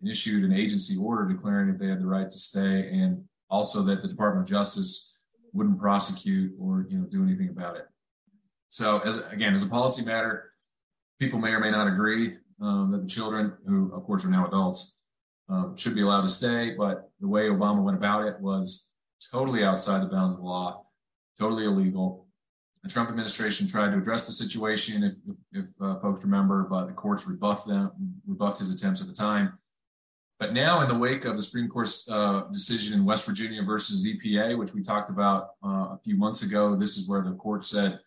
and 0.00 0.10
issued 0.10 0.44
an 0.44 0.52
agency 0.52 0.96
order 0.96 1.26
declaring 1.26 1.68
that 1.68 1.78
they 1.78 1.88
had 1.88 2.00
the 2.00 2.06
right 2.06 2.30
to 2.30 2.38
stay, 2.38 2.88
and 2.90 3.24
also 3.48 3.82
that 3.82 4.02
the 4.02 4.08
Department 4.08 4.44
of 4.44 4.50
Justice 4.50 5.18
wouldn't 5.52 5.78
prosecute 5.78 6.52
or 6.58 6.86
you 6.88 6.98
know 6.98 7.04
do 7.04 7.22
anything 7.22 7.50
about 7.50 7.76
it. 7.76 7.86
So, 8.70 9.00
as 9.00 9.18
again, 9.30 9.54
as 9.54 9.62
a 9.62 9.68
policy 9.68 10.02
matter, 10.02 10.52
people 11.20 11.38
may 11.38 11.50
or 11.50 11.60
may 11.60 11.70
not 11.70 11.86
agree 11.86 12.36
um, 12.60 12.90
that 12.90 13.02
the 13.02 13.08
children, 13.08 13.52
who 13.66 13.92
of 13.94 14.04
course 14.04 14.24
are 14.24 14.30
now 14.30 14.46
adults, 14.46 14.96
um, 15.52 15.76
should 15.76 15.94
be 15.94 16.02
allowed 16.02 16.22
to 16.22 16.28
stay. 16.28 16.74
But 16.76 17.10
the 17.20 17.28
way 17.28 17.42
Obama 17.42 17.82
went 17.82 17.96
about 17.96 18.26
it 18.26 18.40
was 18.40 18.90
totally 19.30 19.62
outside 19.62 20.02
the 20.02 20.06
bounds 20.06 20.34
of 20.34 20.42
law, 20.42 20.86
totally 21.38 21.64
illegal. 21.64 22.26
The 22.82 22.88
Trump 22.88 23.10
administration 23.10 23.68
tried 23.68 23.90
to 23.90 23.98
address 23.98 24.26
the 24.26 24.32
situation, 24.32 25.04
if, 25.04 25.12
if, 25.28 25.64
if 25.64 25.66
uh, 25.80 26.00
folks 26.00 26.24
remember, 26.24 26.64
but 26.64 26.86
the 26.86 26.92
courts 26.92 27.26
rebuffed 27.26 27.68
them, 27.68 27.92
rebuffed 28.26 28.58
his 28.58 28.72
attempts 28.72 29.00
at 29.00 29.06
the 29.06 29.12
time. 29.12 29.58
But 30.40 30.54
now, 30.54 30.80
in 30.80 30.88
the 30.88 30.98
wake 30.98 31.24
of 31.24 31.36
the 31.36 31.42
Supreme 31.42 31.68
Court's 31.68 32.08
uh, 32.08 32.44
decision 32.52 32.94
in 32.94 33.04
West 33.04 33.24
Virginia 33.24 33.62
versus 33.62 34.04
EPA, 34.04 34.58
which 34.58 34.74
we 34.74 34.82
talked 34.82 35.08
about 35.08 35.50
uh, 35.64 35.94
a 35.94 36.00
few 36.02 36.16
months 36.16 36.42
ago, 36.42 36.74
this 36.74 36.96
is 36.96 37.06
where 37.06 37.22
the 37.22 37.34
court 37.34 37.64
said 37.64 38.00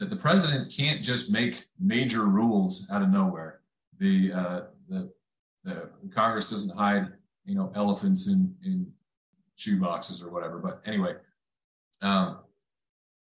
that 0.00 0.10
the 0.10 0.16
president 0.16 0.72
can't 0.76 1.04
just 1.04 1.30
make 1.30 1.66
major 1.78 2.24
rules 2.24 2.88
out 2.90 3.02
of 3.02 3.10
nowhere. 3.10 3.60
The 4.00 4.32
uh, 4.32 4.60
the 4.88 5.12
the 5.66 6.08
Congress 6.14 6.48
doesn't 6.48 6.76
hide, 6.76 7.08
you 7.44 7.54
know, 7.54 7.72
elephants 7.74 8.28
in 8.28 8.54
in 8.64 8.86
shoe 9.56 9.78
boxes 9.80 10.22
or 10.22 10.30
whatever. 10.30 10.58
But 10.58 10.80
anyway, 10.86 11.14
um, 12.02 12.38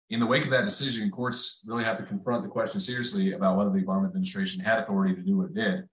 in 0.10 0.20
the 0.20 0.26
wake 0.26 0.44
of 0.44 0.52
that 0.52 0.66
decision, 0.66 1.10
courts 1.10 1.64
really 1.66 1.84
have 1.84 1.98
to 1.98 2.04
confront 2.04 2.44
the 2.44 2.50
question 2.50 2.80
seriously 2.80 3.34
about 3.34 3.58
whether 3.58 3.72
the 3.72 3.82
Obama 3.82 4.06
administration 4.06 4.62
had 4.62 4.80
authority 4.80 5.16
to 5.16 5.22
do 5.22 5.38
what 5.38 5.48
it 5.48 5.56
did. 5.56 5.88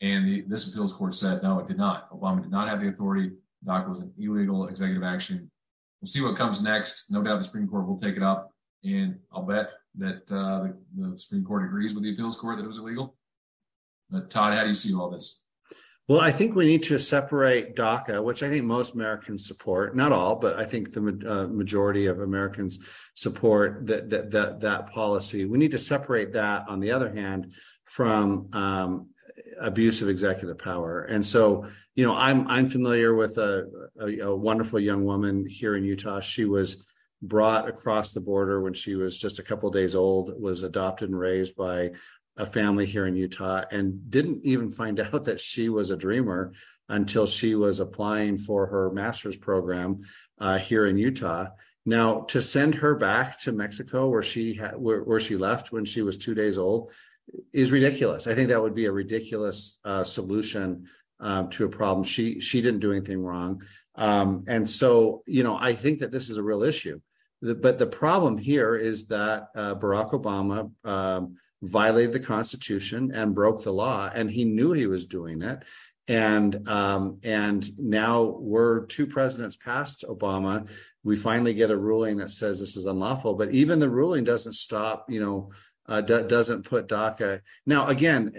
And 0.00 0.26
the, 0.26 0.44
this 0.48 0.68
appeals 0.68 0.92
court 0.92 1.14
said 1.14 1.42
no, 1.42 1.60
it 1.60 1.68
did 1.68 1.78
not. 1.78 2.10
Obama 2.10 2.42
did 2.42 2.50
not 2.50 2.68
have 2.68 2.80
the 2.80 2.88
authority. 2.88 3.30
DACA 3.66 3.88
was 3.88 4.00
an 4.00 4.12
illegal 4.18 4.68
executive 4.68 5.02
action. 5.02 5.50
We'll 6.00 6.10
see 6.10 6.20
what 6.20 6.36
comes 6.36 6.62
next. 6.62 7.10
No 7.10 7.22
doubt 7.22 7.38
the 7.38 7.44
Supreme 7.44 7.66
Court 7.66 7.86
will 7.86 7.98
take 7.98 8.16
it 8.16 8.22
up 8.22 8.50
and 8.84 9.18
I'll 9.32 9.42
bet 9.42 9.70
that 9.96 10.30
uh, 10.30 10.68
the, 10.96 11.12
the, 11.12 11.18
Supreme 11.18 11.44
Court 11.44 11.64
agrees 11.64 11.94
with 11.94 12.02
the 12.02 12.12
appeals 12.12 12.36
court 12.36 12.58
that 12.58 12.64
it 12.64 12.68
was 12.68 12.78
illegal. 12.78 13.16
But 14.10 14.30
Todd, 14.30 14.54
how 14.54 14.62
do 14.62 14.66
you 14.66 14.74
see 14.74 14.94
all 14.94 15.10
this? 15.10 15.43
Well, 16.06 16.20
I 16.20 16.32
think 16.32 16.54
we 16.54 16.66
need 16.66 16.82
to 16.84 16.98
separate 16.98 17.76
DACA, 17.76 18.22
which 18.22 18.42
I 18.42 18.50
think 18.50 18.64
most 18.64 18.94
Americans 18.94 19.46
support, 19.46 19.96
not 19.96 20.12
all, 20.12 20.36
but 20.36 20.58
I 20.58 20.64
think 20.66 20.92
the 20.92 21.00
uh, 21.26 21.46
majority 21.46 22.06
of 22.06 22.20
Americans 22.20 22.78
support 23.14 23.86
that, 23.86 24.10
that 24.10 24.30
that 24.32 24.60
that 24.60 24.90
policy. 24.90 25.46
We 25.46 25.56
need 25.56 25.70
to 25.70 25.78
separate 25.78 26.34
that, 26.34 26.68
on 26.68 26.80
the 26.80 26.92
other 26.92 27.10
hand, 27.10 27.54
from 27.86 28.48
um, 28.52 29.08
abuse 29.58 30.02
of 30.02 30.10
executive 30.10 30.58
power. 30.58 31.04
And 31.04 31.24
so, 31.24 31.68
you 31.94 32.04
know, 32.04 32.14
I'm 32.14 32.46
I'm 32.48 32.68
familiar 32.68 33.14
with 33.14 33.38
a, 33.38 33.66
a, 33.98 34.18
a 34.26 34.36
wonderful 34.36 34.80
young 34.80 35.06
woman 35.06 35.46
here 35.48 35.74
in 35.74 35.84
Utah. 35.84 36.20
She 36.20 36.44
was 36.44 36.84
brought 37.22 37.66
across 37.66 38.12
the 38.12 38.20
border 38.20 38.60
when 38.60 38.74
she 38.74 38.94
was 38.94 39.18
just 39.18 39.38
a 39.38 39.42
couple 39.42 39.70
days 39.70 39.94
old, 39.94 40.38
was 40.38 40.62
adopted 40.62 41.08
and 41.08 41.18
raised 41.18 41.56
by 41.56 41.90
a 42.36 42.46
family 42.46 42.86
here 42.86 43.06
in 43.06 43.16
Utah 43.16 43.64
and 43.70 44.10
didn't 44.10 44.40
even 44.44 44.70
find 44.70 45.00
out 45.14 45.24
that 45.24 45.40
she 45.40 45.68
was 45.68 45.90
a 45.90 45.96
dreamer 45.96 46.52
until 46.88 47.26
she 47.26 47.54
was 47.54 47.80
applying 47.80 48.38
for 48.38 48.66
her 48.66 48.90
master's 48.90 49.36
program 49.36 50.02
uh, 50.38 50.58
here 50.58 50.86
in 50.86 50.98
Utah. 50.98 51.46
Now, 51.86 52.22
to 52.28 52.40
send 52.40 52.76
her 52.76 52.94
back 52.94 53.38
to 53.40 53.52
Mexico, 53.52 54.08
where 54.08 54.22
she 54.22 54.54
ha- 54.54 54.76
where, 54.76 55.02
where, 55.02 55.20
she 55.20 55.36
left 55.36 55.70
when 55.70 55.84
she 55.84 56.02
was 56.02 56.16
two 56.16 56.34
days 56.34 56.56
old, 56.56 56.90
is 57.52 57.70
ridiculous. 57.70 58.26
I 58.26 58.34
think 58.34 58.48
that 58.48 58.62
would 58.62 58.74
be 58.74 58.86
a 58.86 58.92
ridiculous 58.92 59.78
uh, 59.84 60.04
solution 60.04 60.86
um, 61.20 61.50
to 61.50 61.64
a 61.64 61.68
problem. 61.68 62.04
She 62.04 62.40
she 62.40 62.62
didn't 62.62 62.80
do 62.80 62.90
anything 62.90 63.22
wrong, 63.22 63.62
um, 63.94 64.44
and 64.46 64.68
so 64.68 65.22
you 65.26 65.42
know 65.42 65.56
I 65.58 65.74
think 65.74 66.00
that 66.00 66.10
this 66.10 66.30
is 66.30 66.38
a 66.38 66.42
real 66.42 66.62
issue. 66.62 67.00
The, 67.42 67.54
but 67.54 67.78
the 67.78 67.86
problem 67.86 68.38
here 68.38 68.76
is 68.76 69.08
that 69.08 69.48
uh, 69.54 69.74
Barack 69.74 70.12
Obama. 70.12 70.70
Um, 70.84 71.36
violated 71.64 72.12
the 72.12 72.20
Constitution 72.20 73.10
and 73.14 73.34
broke 73.34 73.62
the 73.62 73.72
law, 73.72 74.10
and 74.14 74.30
he 74.30 74.44
knew 74.44 74.72
he 74.72 74.86
was 74.86 75.06
doing 75.06 75.42
it. 75.42 75.62
And 76.06 76.68
um, 76.68 77.18
and 77.22 77.66
now 77.78 78.36
we're 78.38 78.84
two 78.86 79.06
presidents 79.06 79.56
past 79.56 80.04
Obama. 80.06 80.68
We 81.02 81.16
finally 81.16 81.54
get 81.54 81.70
a 81.70 81.76
ruling 81.76 82.18
that 82.18 82.30
says 82.30 82.60
this 82.60 82.76
is 82.76 82.84
unlawful, 82.84 83.34
but 83.34 83.52
even 83.52 83.78
the 83.78 83.88
ruling 83.88 84.24
doesn't 84.24 84.52
stop, 84.52 85.10
you 85.10 85.20
know, 85.20 85.50
uh, 85.86 86.00
d- 86.00 86.22
doesn't 86.26 86.64
put 86.64 86.88
DACA. 86.88 87.40
Now, 87.66 87.88
again, 87.88 88.32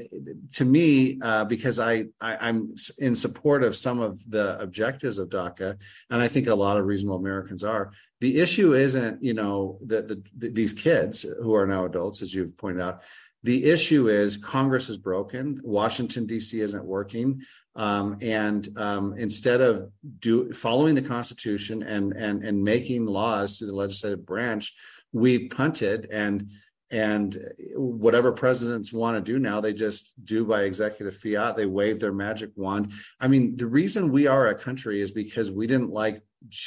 to 0.53 0.65
me, 0.65 1.19
uh, 1.21 1.45
because 1.45 1.79
I, 1.79 2.05
I 2.19 2.49
am 2.49 2.75
in 2.97 3.15
support 3.15 3.63
of 3.63 3.75
some 3.75 3.99
of 3.99 4.19
the 4.29 4.59
objectives 4.59 5.17
of 5.17 5.29
DACA, 5.29 5.77
and 6.09 6.21
I 6.21 6.27
think 6.27 6.47
a 6.47 6.55
lot 6.55 6.77
of 6.77 6.85
reasonable 6.85 7.17
Americans 7.17 7.63
are. 7.63 7.91
The 8.21 8.39
issue 8.39 8.73
isn't, 8.73 9.23
you 9.23 9.33
know, 9.33 9.79
that 9.85 10.07
the, 10.07 10.23
the, 10.37 10.49
these 10.49 10.73
kids 10.73 11.23
who 11.41 11.53
are 11.53 11.67
now 11.67 11.85
adults, 11.85 12.21
as 12.21 12.33
you've 12.33 12.57
pointed 12.57 12.81
out. 12.81 13.01
The 13.43 13.65
issue 13.69 14.09
is 14.09 14.37
Congress 14.37 14.89
is 14.89 14.97
broken. 14.97 15.61
Washington 15.63 16.25
D.C. 16.25 16.59
isn't 16.61 16.83
working, 16.83 17.41
um, 17.75 18.17
and 18.19 18.67
um, 18.75 19.13
instead 19.19 19.61
of 19.61 19.91
do 20.19 20.51
following 20.51 20.95
the 20.95 21.03
Constitution 21.03 21.83
and 21.83 22.13
and 22.13 22.43
and 22.43 22.63
making 22.63 23.05
laws 23.05 23.59
through 23.59 23.67
the 23.67 23.75
legislative 23.75 24.25
branch, 24.25 24.73
we 25.13 25.47
punted 25.47 26.09
and 26.11 26.49
and 26.91 27.37
whatever 27.75 28.31
presidents 28.31 28.93
want 28.93 29.17
to 29.17 29.31
do 29.31 29.39
now 29.39 29.59
they 29.59 29.73
just 29.73 30.13
do 30.23 30.45
by 30.45 30.63
executive 30.63 31.17
fiat 31.17 31.55
they 31.55 31.65
wave 31.65 31.99
their 31.99 32.13
magic 32.13 32.51
wand 32.55 32.93
i 33.19 33.27
mean 33.27 33.57
the 33.57 33.65
reason 33.65 34.11
we 34.11 34.27
are 34.27 34.49
a 34.49 34.55
country 34.55 35.01
is 35.01 35.09
because 35.09 35.51
we 35.51 35.65
didn't 35.65 35.89
like 35.89 36.21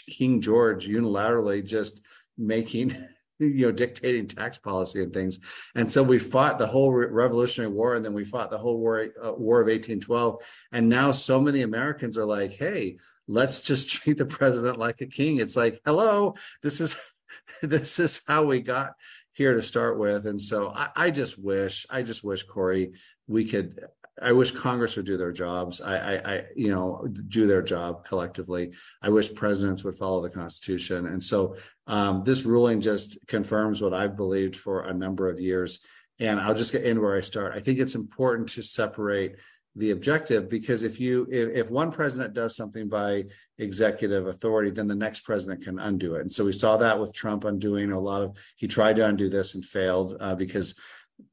king 0.09 0.41
george 0.41 0.89
unilaterally 0.89 1.65
just 1.65 2.01
making 2.37 2.91
you 3.39 3.67
know 3.67 3.73
dictating 3.73 4.27
tax 4.27 4.59
policy 4.59 5.03
and 5.03 5.15
things 5.15 5.39
and 5.77 5.91
so 5.91 6.03
we 6.03 6.19
fought 6.19 6.59
the 6.59 6.67
whole 6.67 6.93
revolutionary 6.93 7.73
war 7.73 7.95
and 7.95 8.05
then 8.05 8.13
we 8.13 8.25
fought 8.25 8.51
the 8.51 8.59
whole 8.59 8.79
war 8.79 9.07
uh, 9.23 9.33
war 9.33 9.61
of 9.61 9.67
1812 9.67 10.43
and 10.73 10.89
now 10.89 11.13
so 11.13 11.41
many 11.41 11.63
americans 11.63 12.19
are 12.19 12.25
like 12.25 12.53
hey 12.53 12.97
let's 13.29 13.61
just 13.61 13.91
treat 14.03 14.19
the 14.19 14.27
president 14.27 14.77
like 14.77 15.01
a 15.01 15.07
king 15.07 15.39
it's 15.39 15.57
like 15.57 15.81
hello 15.85 16.35
this 16.63 16.81
is 16.81 16.97
this 17.63 17.99
is 17.99 18.23
how 18.27 18.45
we 18.45 18.61
got 18.61 18.95
here 19.39 19.55
to 19.55 19.63
start 19.63 19.99
with. 19.99 20.27
And 20.27 20.43
so 20.43 20.73
I, 20.75 20.89
I 20.97 21.11
just 21.11 21.39
wish, 21.39 21.87
I 21.89 22.03
just 22.03 22.25
wish 22.25 22.43
Corey, 22.43 22.93
we 23.29 23.45
could. 23.45 23.81
I 24.23 24.33
wish 24.33 24.51
Congress 24.51 24.97
would 24.97 25.07
do 25.07 25.17
their 25.17 25.33
jobs. 25.33 25.81
I, 25.81 25.97
I, 25.97 26.35
I, 26.35 26.45
you 26.57 26.71
know, 26.71 27.07
do 27.29 27.47
their 27.47 27.63
job 27.63 28.05
collectively. 28.05 28.73
I 29.03 29.09
wish 29.09 29.35
presidents 29.35 29.85
would 29.85 29.99
follow 29.99 30.23
the 30.23 30.31
Constitution. 30.31 31.07
And 31.07 31.23
so 31.23 31.57
um, 31.87 32.23
this 32.25 32.45
ruling 32.45 32.81
just 32.81 33.19
confirms 33.27 33.81
what 33.81 33.95
I've 33.95 34.17
believed 34.17 34.57
for 34.57 34.83
a 34.83 34.95
number 34.95 35.29
of 35.29 35.41
years. 35.41 35.81
And 36.19 36.41
I'll 36.41 36.55
just 36.55 36.73
get 36.73 36.85
in 36.85 37.01
where 37.01 37.17
I 37.17 37.21
start. 37.21 37.55
I 37.55 37.61
think 37.61 37.79
it's 37.79 37.95
important 37.95 38.49
to 38.51 38.63
separate 38.63 39.37
the 39.79 39.93
objective 39.93 40.49
because 40.49 40.83
if 40.83 40.99
you 40.99 41.27
if, 41.31 41.67
if 41.67 41.71
one 41.71 41.93
president 41.93 42.35
does 42.35 42.57
something 42.57 42.89
by 42.89 43.25
executive 43.59 44.27
authority 44.27 44.71
then 44.71 44.89
the 44.89 44.95
next 44.95 45.21
president 45.21 45.63
can 45.63 45.79
undo 45.79 46.17
it 46.17 46.23
and 46.23 46.33
so 46.33 46.45
we 46.45 46.53
saw 46.53 46.77
that 46.77 46.99
with 46.99 47.13
trump 47.13 47.45
undoing 47.45 47.93
a 47.93 48.01
lot 48.01 48.23
of 48.23 48.37
he 48.57 48.67
tried 48.67 48.97
to 48.97 49.07
undo 49.07 49.29
this 49.29 49.55
and 49.55 49.65
failed 49.65 50.17
uh, 50.19 50.35
because 50.35 50.75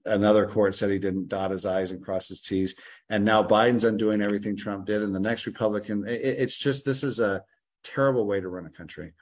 another 0.05 0.45
court 0.45 0.75
said 0.75 0.89
he 0.89 0.99
didn't 0.99 1.27
dot 1.27 1.51
his 1.51 1.65
i's 1.65 1.91
and 1.91 2.03
cross 2.03 2.27
his 2.27 2.41
t's 2.41 2.75
and 3.09 3.23
now 3.23 3.43
biden's 3.43 3.85
undoing 3.85 4.21
everything 4.21 4.55
trump 4.55 4.85
did 4.85 5.01
and 5.01 5.13
the 5.13 5.19
next 5.19 5.45
republican 5.45 6.07
it, 6.07 6.21
it's 6.21 6.57
just 6.57 6.85
this 6.85 7.03
is 7.03 7.19
a 7.19 7.43
terrible 7.83 8.25
way 8.25 8.39
to 8.39 8.47
run 8.47 8.65
a 8.65 8.69
country 8.69 9.13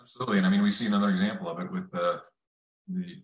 absolutely 0.00 0.38
and 0.38 0.46
i 0.46 0.50
mean 0.50 0.62
we 0.62 0.70
see 0.70 0.86
another 0.86 1.10
example 1.10 1.48
of 1.48 1.58
it 1.60 1.70
with 1.70 1.90
the 1.92 2.20
the 2.88 3.22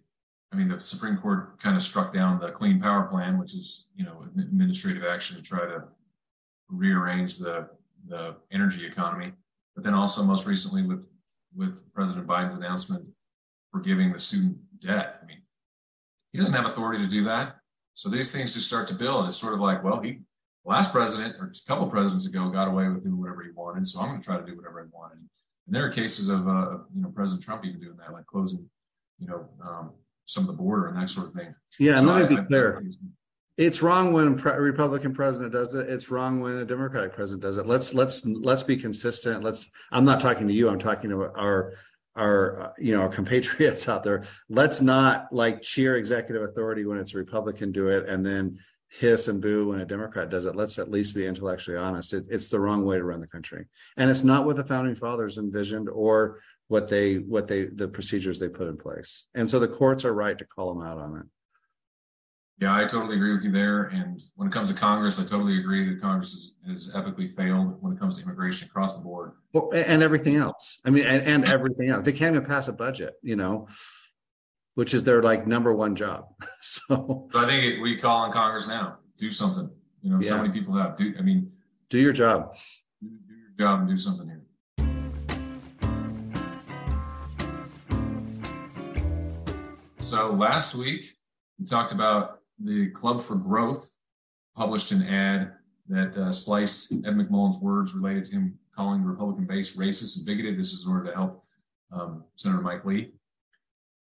I 0.53 0.57
mean, 0.57 0.69
the 0.69 0.81
Supreme 0.81 1.19
Court 1.19 1.61
kind 1.61 1.77
of 1.77 1.83
struck 1.83 2.15
down 2.15 2.41
the 2.41 2.51
Clean 2.51 2.81
Power 2.81 3.05
Plan, 3.05 3.39
which 3.39 3.55
is, 3.55 3.87
you 3.95 4.05
know, 4.05 4.25
administrative 4.39 5.05
action 5.05 5.37
to 5.37 5.43
try 5.43 5.67
to 5.67 5.85
rearrange 6.69 7.39
the 7.39 7.69
the 8.07 8.37
energy 8.51 8.87
economy. 8.87 9.33
But 9.75 9.85
then 9.85 9.95
also, 9.95 10.23
most 10.23 10.47
recently, 10.47 10.83
with 10.83 11.05
with 11.55 11.83
President 11.93 12.27
Biden's 12.27 12.57
announcement 12.57 13.05
forgiving 13.71 14.13
the 14.13 14.21
student 14.21 14.57
debt. 14.81 15.21
I 15.23 15.27
mean, 15.27 15.38
he 16.33 16.39
doesn't 16.39 16.55
have 16.55 16.67
authority 16.67 17.05
to 17.05 17.11
do 17.11 17.25
that. 17.25 17.57
So 17.95 18.09
these 18.09 18.31
things 18.31 18.55
just 18.55 18.67
start 18.67 18.89
to 18.89 18.95
build. 18.95 19.27
It's 19.27 19.37
sort 19.37 19.55
of 19.55 19.61
like, 19.61 19.83
well, 19.83 20.01
he 20.01 20.21
last 20.65 20.93
president 20.93 21.37
or 21.41 21.47
a 21.47 21.67
couple 21.67 21.89
presidents 21.89 22.27
ago 22.27 22.49
got 22.51 22.69
away 22.69 22.89
with 22.89 23.03
doing 23.03 23.19
whatever 23.19 23.43
he 23.43 23.51
wanted, 23.51 23.89
so 23.89 24.01
I'm 24.01 24.09
going 24.09 24.21
to 24.21 24.25
try 24.25 24.37
to 24.37 24.47
do 24.47 24.57
whatever 24.57 24.81
I 24.81 24.85
wanted. 24.97 25.19
And 25.19 25.75
there 25.75 25.85
are 25.85 25.91
cases 25.91 26.29
of, 26.29 26.47
uh, 26.47 26.79
you 26.95 27.03
know, 27.03 27.09
President 27.09 27.43
Trump 27.43 27.65
even 27.65 27.81
doing 27.81 27.97
that, 27.99 28.13
like 28.13 28.27
closing, 28.27 28.69
you 29.19 29.27
know, 29.27 29.49
um, 29.63 29.93
some 30.27 30.45
of 30.45 30.47
the 30.47 30.53
border 30.53 30.87
and 30.89 30.97
that 30.97 31.11
sort 31.11 31.29
of 31.29 31.35
thing. 31.35 31.55
Yeah, 31.79 31.95
so 31.95 31.99
and 31.99 32.07
let 32.09 32.31
me 32.31 32.37
be 32.37 32.41
I, 32.41 32.45
clear. 32.45 32.83
I, 32.85 32.91
it's 33.57 33.83
wrong 33.83 34.13
when 34.13 34.37
pre- 34.37 34.53
a 34.53 34.61
Republican 34.61 35.13
president 35.13 35.53
does 35.53 35.75
it. 35.75 35.89
It's 35.89 36.11
wrong 36.11 36.41
when 36.41 36.57
a 36.59 36.65
Democratic 36.65 37.13
president 37.13 37.43
does 37.43 37.59
it. 37.59 37.67
Let's 37.67 37.93
let's 37.93 38.25
let's 38.25 38.63
be 38.63 38.77
consistent. 38.77 39.43
Let's. 39.43 39.71
I'm 39.91 40.05
not 40.05 40.21
talking 40.21 40.47
to 40.47 40.55
you. 40.55 40.69
I'm 40.69 40.79
talking 40.79 41.11
to 41.11 41.23
our 41.37 41.73
our 42.19 42.61
uh, 42.61 42.73
you 42.79 42.93
know 42.93 43.03
our 43.03 43.09
compatriots 43.09 43.89
out 43.89 44.03
there. 44.03 44.25
Let's 44.49 44.83
not 44.83 45.33
like 45.33 45.63
cheer 45.63 45.97
executive 45.97 46.43
authority 46.43 46.85
when 46.85 46.99
it's 46.99 47.15
a 47.15 47.19
Republican 47.19 47.73
do 47.73 47.89
it, 47.89 48.09
and 48.09 48.25
then 48.25 48.59
hiss 48.89 49.29
and 49.29 49.41
boo 49.41 49.69
when 49.69 49.81
a 49.81 49.87
Democrat 49.87 50.31
does 50.31 50.47
it. 50.47 50.57
Let's 50.57 50.79
at 50.79 50.91
least 50.91 51.15
be 51.15 51.27
intellectually 51.27 51.79
honest. 51.79 52.15
It, 52.15 52.25
it's 52.29 52.49
the 52.49 52.61
wrong 52.61 52.85
way 52.85 52.97
to 52.97 53.05
run 53.05 53.21
the 53.21 53.27
country, 53.27 53.67
and 53.97 54.11
it's 54.11 54.25
not 54.25 54.45
what 54.45 54.57
the 54.57 54.65
founding 54.65 54.95
fathers 54.95 55.39
envisioned 55.39 55.89
or 55.89 56.41
what 56.69 56.89
they 56.89 57.17
what 57.17 57.49
they 57.49 57.67
the 57.67 57.89
procedures 57.89 58.39
they 58.39 58.49
put 58.49 58.69
in 58.69 58.77
place. 58.77 59.27
And 59.35 59.49
so 59.49 59.59
the 59.59 59.69
courts 59.69 60.05
are 60.05 60.15
right 60.15 60.39
to 60.39 60.45
call 60.45 60.75
them 60.75 60.87
out 60.87 60.99
on 60.99 61.17
it. 61.19 61.27
Yeah, 62.61 62.75
I 62.75 62.87
totally 62.87 63.15
agree 63.15 63.33
with 63.33 63.45
you 63.45 63.53
there. 63.53 63.85
And 63.85 64.21
when 64.35 64.49
it 64.49 64.53
comes 64.53 64.69
to 64.69 64.75
Congress, 64.75 65.21
I 65.21 65.23
totally 65.23 65.61
agree 65.61 65.88
that 65.88 66.00
Congress 66.00 66.53
has, 66.67 66.88
has 66.88 66.95
epically 66.95 67.35
failed 67.37 67.81
when 67.81 67.93
it 67.93 68.00
comes 68.00 68.17
to 68.17 68.23
immigration 68.23 68.67
across 68.67 68.95
the 68.95 69.00
board. 69.00 69.33
Well, 69.53 69.71
and 69.73 70.03
everything 70.03 70.35
else. 70.35 70.81
I 70.85 70.91
mean, 70.91 71.07
and, 71.07 71.23
and 71.23 71.45
everything 71.45 71.88
else. 71.91 72.05
They 72.05 72.12
can't 72.12 72.35
even 72.35 72.47
pass 72.47 72.67
a 72.67 72.73
budget, 72.73 73.15
you 73.23 73.37
know, 73.37 73.69
which 74.75 74.93
is 74.93 75.05
their 75.05 75.23
like 75.23 75.47
number 75.47 75.73
one 75.73 75.95
job. 75.95 76.25
so, 76.61 77.29
so 77.31 77.38
I 77.38 77.47
think 77.47 77.65
it, 77.65 77.81
we 77.81 77.97
call 77.97 78.23
on 78.23 78.33
Congress 78.33 78.67
now. 78.67 78.99
Do 79.17 79.31
something. 79.31 79.71
You 80.03 80.11
know, 80.11 80.21
yeah. 80.21 80.29
so 80.29 80.38
many 80.38 80.50
people 80.53 80.75
have. 80.75 80.97
Do 80.97 81.15
I 81.17 81.23
mean, 81.23 81.53
do 81.91 82.00
your 82.00 82.12
job. 82.12 82.57
Do, 83.00 83.09
do 83.09 83.35
your 83.35 83.69
job 83.69 83.81
and 83.81 83.88
do 83.88 83.97
something 83.97 84.27
here. 84.27 84.43
So 90.00 90.33
last 90.33 90.75
week 90.75 91.05
we 91.59 91.67
talked 91.67 91.93
about 91.93 92.38
the 92.62 92.91
Club 92.91 93.23
for 93.23 93.35
Growth 93.35 93.91
published 94.57 94.93
an 94.93 95.03
ad 95.03 95.53
that 95.88 96.17
uh, 96.17 96.33
spliced 96.33 96.93
Ed 96.93 97.15
McMullin's 97.15 97.59
words 97.59 97.95
related 97.95 98.25
to 98.27 98.33
him 98.33 98.59
calling 98.75 99.03
the 99.03 99.09
Republican 99.09 99.47
base 99.47 99.75
racist 99.75 100.17
and 100.17 100.27
bigoted. 100.27 100.59
This 100.59 100.73
is 100.73 100.85
in 100.85 100.93
order 100.93 101.07
to 101.07 101.15
help 101.17 101.45
um, 101.93 102.25
Senator 102.37 102.61
Mike 102.61 102.85
Lee. 102.85 103.12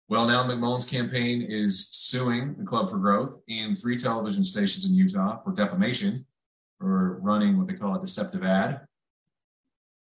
Well, 0.08 0.26
now 0.26 0.44
McMullin's 0.44 0.84
campaign 0.84 1.42
is 1.42 1.88
suing 1.88 2.54
the 2.58 2.64
Club 2.64 2.90
for 2.90 2.98
Growth 2.98 3.40
and 3.48 3.78
three 3.78 3.98
television 3.98 4.44
stations 4.44 4.86
in 4.86 4.94
Utah 4.94 5.42
for 5.42 5.52
defamation 5.52 6.24
for 6.78 7.18
running 7.20 7.58
what 7.58 7.66
they 7.66 7.74
call 7.74 7.96
a 7.96 8.00
deceptive 8.00 8.44
ad. 8.44 8.82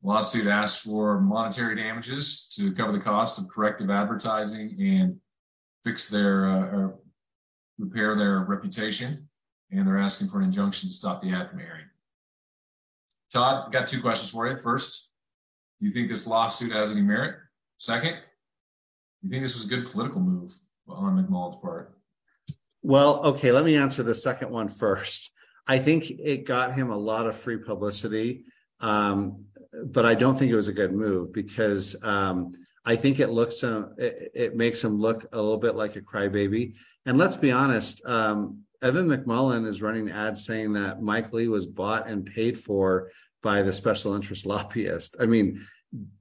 Lawsuit 0.03 0.47
asks 0.47 0.81
for 0.81 1.19
monetary 1.19 1.75
damages 1.75 2.47
to 2.55 2.73
cover 2.73 2.91
the 2.91 2.99
cost 2.99 3.37
of 3.37 3.47
corrective 3.49 3.89
advertising 3.89 4.75
and 4.79 5.17
fix 5.83 6.09
their 6.09 6.49
uh, 6.49 6.87
repair 7.81 8.15
their 8.15 8.39
reputation, 8.39 9.27
and 9.71 9.87
they're 9.87 9.99
asking 9.99 10.29
for 10.29 10.39
an 10.39 10.45
injunction 10.45 10.89
to 10.89 10.95
stop 10.95 11.21
the 11.21 11.31
ad 11.31 11.49
from 11.49 11.59
airing. 11.59 11.85
Todd, 13.31 13.65
I 13.67 13.71
got 13.71 13.87
two 13.87 14.01
questions 14.01 14.29
for 14.31 14.47
you. 14.47 14.57
First, 14.61 15.09
do 15.79 15.87
you 15.87 15.93
think 15.93 16.09
this 16.09 16.27
lawsuit 16.27 16.71
has 16.71 16.91
any 16.91 17.01
merit? 17.01 17.35
Second, 17.77 18.13
do 18.13 19.27
you 19.27 19.29
think 19.29 19.43
this 19.43 19.55
was 19.55 19.65
a 19.65 19.69
good 19.69 19.91
political 19.91 20.21
move 20.21 20.57
on 20.87 21.23
McMullin's 21.23 21.57
part? 21.61 21.97
Well, 22.83 23.23
okay, 23.25 23.51
let 23.51 23.65
me 23.65 23.75
answer 23.75 24.03
the 24.03 24.15
second 24.15 24.49
one 24.49 24.67
first. 24.67 25.31
I 25.67 25.79
think 25.79 26.09
it 26.09 26.45
got 26.45 26.73
him 26.73 26.89
a 26.89 26.97
lot 26.97 27.27
of 27.27 27.35
free 27.35 27.57
publicity. 27.57 28.45
Um, 28.79 29.45
but 29.85 30.05
I 30.05 30.15
don't 30.15 30.37
think 30.37 30.51
it 30.51 30.55
was 30.55 30.67
a 30.67 30.73
good 30.73 30.93
move 30.93 31.33
because 31.33 31.95
um, 32.03 32.53
I 32.85 32.95
think 32.95 33.19
it 33.19 33.29
looks 33.29 33.63
uh, 33.63 33.89
it, 33.97 34.31
it, 34.33 34.55
makes 34.55 34.83
him 34.83 34.99
look 34.99 35.25
a 35.31 35.37
little 35.37 35.57
bit 35.57 35.75
like 35.75 35.95
a 35.95 36.01
crybaby. 36.01 36.75
And 37.05 37.17
let's 37.17 37.37
be 37.37 37.51
honest, 37.51 38.05
um, 38.05 38.59
Evan 38.81 39.07
McMullin 39.07 39.67
is 39.67 39.81
running 39.81 40.09
ads 40.09 40.45
saying 40.45 40.73
that 40.73 41.01
Mike 41.01 41.33
Lee 41.33 41.47
was 41.47 41.67
bought 41.67 42.07
and 42.07 42.25
paid 42.25 42.57
for 42.57 43.11
by 43.43 43.61
the 43.61 43.73
special 43.73 44.13
interest 44.13 44.45
lobbyist. 44.45 45.17
I 45.19 45.25
mean, 45.25 45.65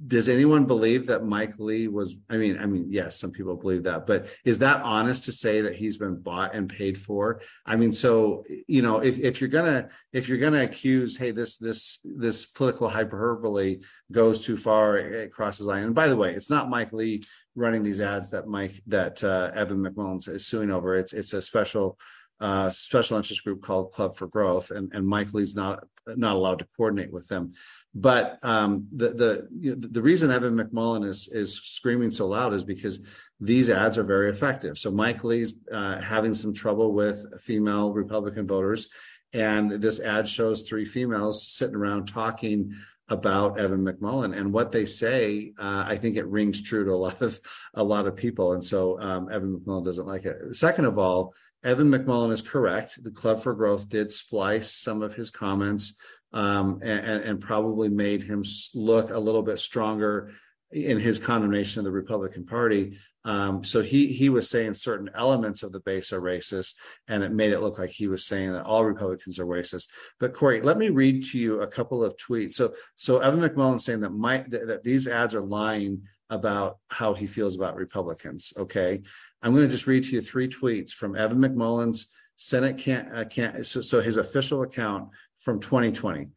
does 0.05 0.29
anyone 0.29 0.67
believe 0.67 1.07
that 1.07 1.25
Mike 1.25 1.55
Lee 1.59 1.87
was? 1.87 2.17
I 2.29 2.39
mean, 2.39 2.59
I 2.59 2.67
mean, 2.67 2.87
yes, 2.91 3.21
some 3.21 3.31
people 3.31 3.55
believe 3.55 3.85
that, 3.85 4.05
but 4.05 4.27
is 4.45 4.59
that 4.59 4.83
honest 4.83 5.27
to 5.27 5.33
say 5.33 5.61
that 5.61 5.77
he's 5.77 5.97
been 5.97 6.21
bought 6.21 6.57
and 6.57 6.69
paid 6.69 6.99
for? 6.99 7.41
I 7.65 7.77
mean, 7.77 7.93
so 7.93 8.45
you 8.67 8.83
know, 8.83 8.99
if, 8.99 9.19
if 9.19 9.41
you're 9.41 9.50
gonna 9.50 9.89
if 10.12 10.29
you're 10.29 10.39
gonna 10.39 10.65
accuse, 10.65 11.17
hey, 11.17 11.31
this 11.31 11.57
this 11.57 12.00
this 12.05 12.47
political 12.47 12.89
hyperbole 12.89 13.81
goes 14.11 14.45
too 14.45 14.57
far, 14.57 14.97
it 14.99 15.33
crosses 15.33 15.67
line. 15.69 15.85
And 15.85 15.95
by 15.95 16.09
the 16.09 16.17
way, 16.17 16.35
it's 16.35 16.50
not 16.50 16.69
Mike 16.69 16.93
Lee 16.93 17.23
running 17.55 17.85
these 17.85 18.00
ads 18.00 18.31
that 18.31 18.49
Mike 18.49 18.83
that 18.89 19.23
uh, 19.23 19.53
Evan 19.55 19.85
McMullin 19.85 20.29
is 20.29 20.47
suing 20.47 20.73
over. 20.73 20.97
It's 20.97 21.12
it's 21.12 21.33
a 21.33 21.41
special 21.41 21.97
uh, 22.41 22.71
special 22.71 23.19
interest 23.19 23.45
group 23.45 23.62
called 23.62 23.93
Club 23.93 24.17
for 24.17 24.27
Growth, 24.27 24.71
and, 24.71 24.91
and 24.95 25.07
Mike 25.07 25.33
Lee's 25.35 25.55
not 25.55 25.85
not 26.07 26.37
allowed 26.37 26.59
to 26.61 26.69
coordinate 26.77 27.12
with 27.12 27.29
them. 27.29 27.53
But 27.94 28.38
um, 28.42 28.87
the 28.92 29.09
the 29.09 29.49
you 29.52 29.75
know, 29.75 29.88
the 29.90 30.02
reason 30.02 30.30
Evan 30.30 30.56
McMullin 30.56 31.04
is 31.04 31.28
is 31.28 31.56
screaming 31.56 32.12
so 32.12 32.28
loud 32.28 32.54
is 32.54 32.62
because 32.62 33.00
these 33.40 33.68
ads 33.68 33.99
are 33.99 34.04
very 34.04 34.30
effective. 34.30 34.78
So 34.78 34.92
Mike 34.92 35.25
Lee's 35.25 35.54
uh, 35.73 36.00
having 36.00 36.35
some 36.35 36.54
trouble 36.54 36.92
with 36.92 37.40
female 37.40 37.92
Republican 37.92 38.47
voters, 38.47 38.88
and 39.32 39.73
this 39.73 39.99
ad 39.99 40.28
shows 40.28 40.62
three 40.62 40.85
females 40.85 41.49
sitting 41.49 41.75
around 41.75 42.06
talking 42.06 42.75
about 43.09 43.59
Evan 43.59 43.85
McMullin 43.85 44.38
and 44.38 44.52
what 44.52 44.70
they 44.70 44.85
say. 44.85 45.52
Uh, 45.59 45.85
I 45.87 45.97
think 45.97 46.16
it 46.16 46.26
rings 46.28 46.62
true 46.62 46.85
to 46.85 46.92
a 46.92 46.94
lot 46.94 47.20
of 47.20 47.40
a 47.75 47.82
lot 47.82 48.06
of 48.06 48.14
people, 48.14 48.52
and 48.52 48.62
so 48.62 49.00
um, 49.00 49.28
Evan 49.32 49.59
McMullin 49.59 49.85
doesn't 49.85 50.06
like 50.06 50.26
it. 50.26 50.54
Second 50.54 50.85
of 50.85 50.97
all, 50.97 51.35
Evan 51.64 51.90
McMullin 51.90 52.32
is 52.32 52.40
correct. 52.40 53.02
The 53.02 53.11
Club 53.11 53.42
for 53.42 53.52
Growth 53.52 53.88
did 53.88 54.12
splice 54.12 54.73
some 54.73 55.02
of 55.02 55.14
his 55.14 55.30
comments 55.30 56.00
um, 56.33 56.81
and, 56.83 57.23
and, 57.23 57.41
probably 57.41 57.89
made 57.89 58.23
him 58.23 58.45
look 58.75 59.11
a 59.11 59.19
little 59.19 59.43
bit 59.43 59.59
stronger 59.59 60.31
in 60.71 60.99
his 60.99 61.19
condemnation 61.19 61.81
of 61.81 61.85
the 61.85 61.91
Republican 61.91 62.47
Party. 62.47 62.97
Um, 63.25 63.65
so 63.65 63.83
he 63.83 64.13
he 64.13 64.29
was 64.29 64.49
saying 64.49 64.75
certain 64.75 65.11
elements 65.15 65.63
of 65.63 65.73
the 65.73 65.81
base 65.81 66.13
are 66.13 66.21
racist, 66.21 66.75
and 67.09 67.23
it 67.23 67.33
made 67.33 67.53
it 67.53 67.61
look 67.61 67.79
like 67.79 67.91
he 67.91 68.07
was 68.07 68.25
saying 68.25 68.53
that 68.53 68.65
all 68.65 68.85
Republicans 68.85 69.39
are 69.39 69.47
racist. 69.47 69.89
But 70.19 70.33
Corey, 70.33 70.63
let 70.63 70.79
me 70.79 70.89
read 70.89 71.25
to 71.27 71.39
you 71.39 71.61
a 71.61 71.67
couple 71.67 72.03
of 72.03 72.17
tweets. 72.17 72.53
So 72.53 72.75
so 72.97 73.19
Evan 73.19 73.41
McMullin 73.41 73.81
saying 73.81 74.01
that 74.01 74.11
my 74.11 74.45
that, 74.49 74.69
that 74.69 74.85
these 74.85 75.07
ads 75.07 75.35
are 75.35 75.43
lying 75.43 76.03
about 76.31 76.79
how 76.89 77.13
he 77.13 77.27
feels 77.27 77.57
about 77.57 77.77
Republicans. 77.77 78.53
Okay, 78.57 79.03
I'm 79.43 79.53
going 79.53 79.67
to 79.67 79.73
just 79.73 79.87
read 79.87 80.05
to 80.05 80.15
you 80.15 80.21
three 80.23 80.49
tweets 80.49 80.93
from 80.93 81.16
Evan 81.16 81.38
McMullin's 81.38 82.07
Senate 82.40 82.79
can't, 82.79 83.14
uh, 83.14 83.25
can't 83.27 83.66
so, 83.66 83.83
so 83.83 84.01
his 84.01 84.16
official 84.16 84.62
account 84.62 85.11
from 85.40 85.59
2020. 85.59 86.29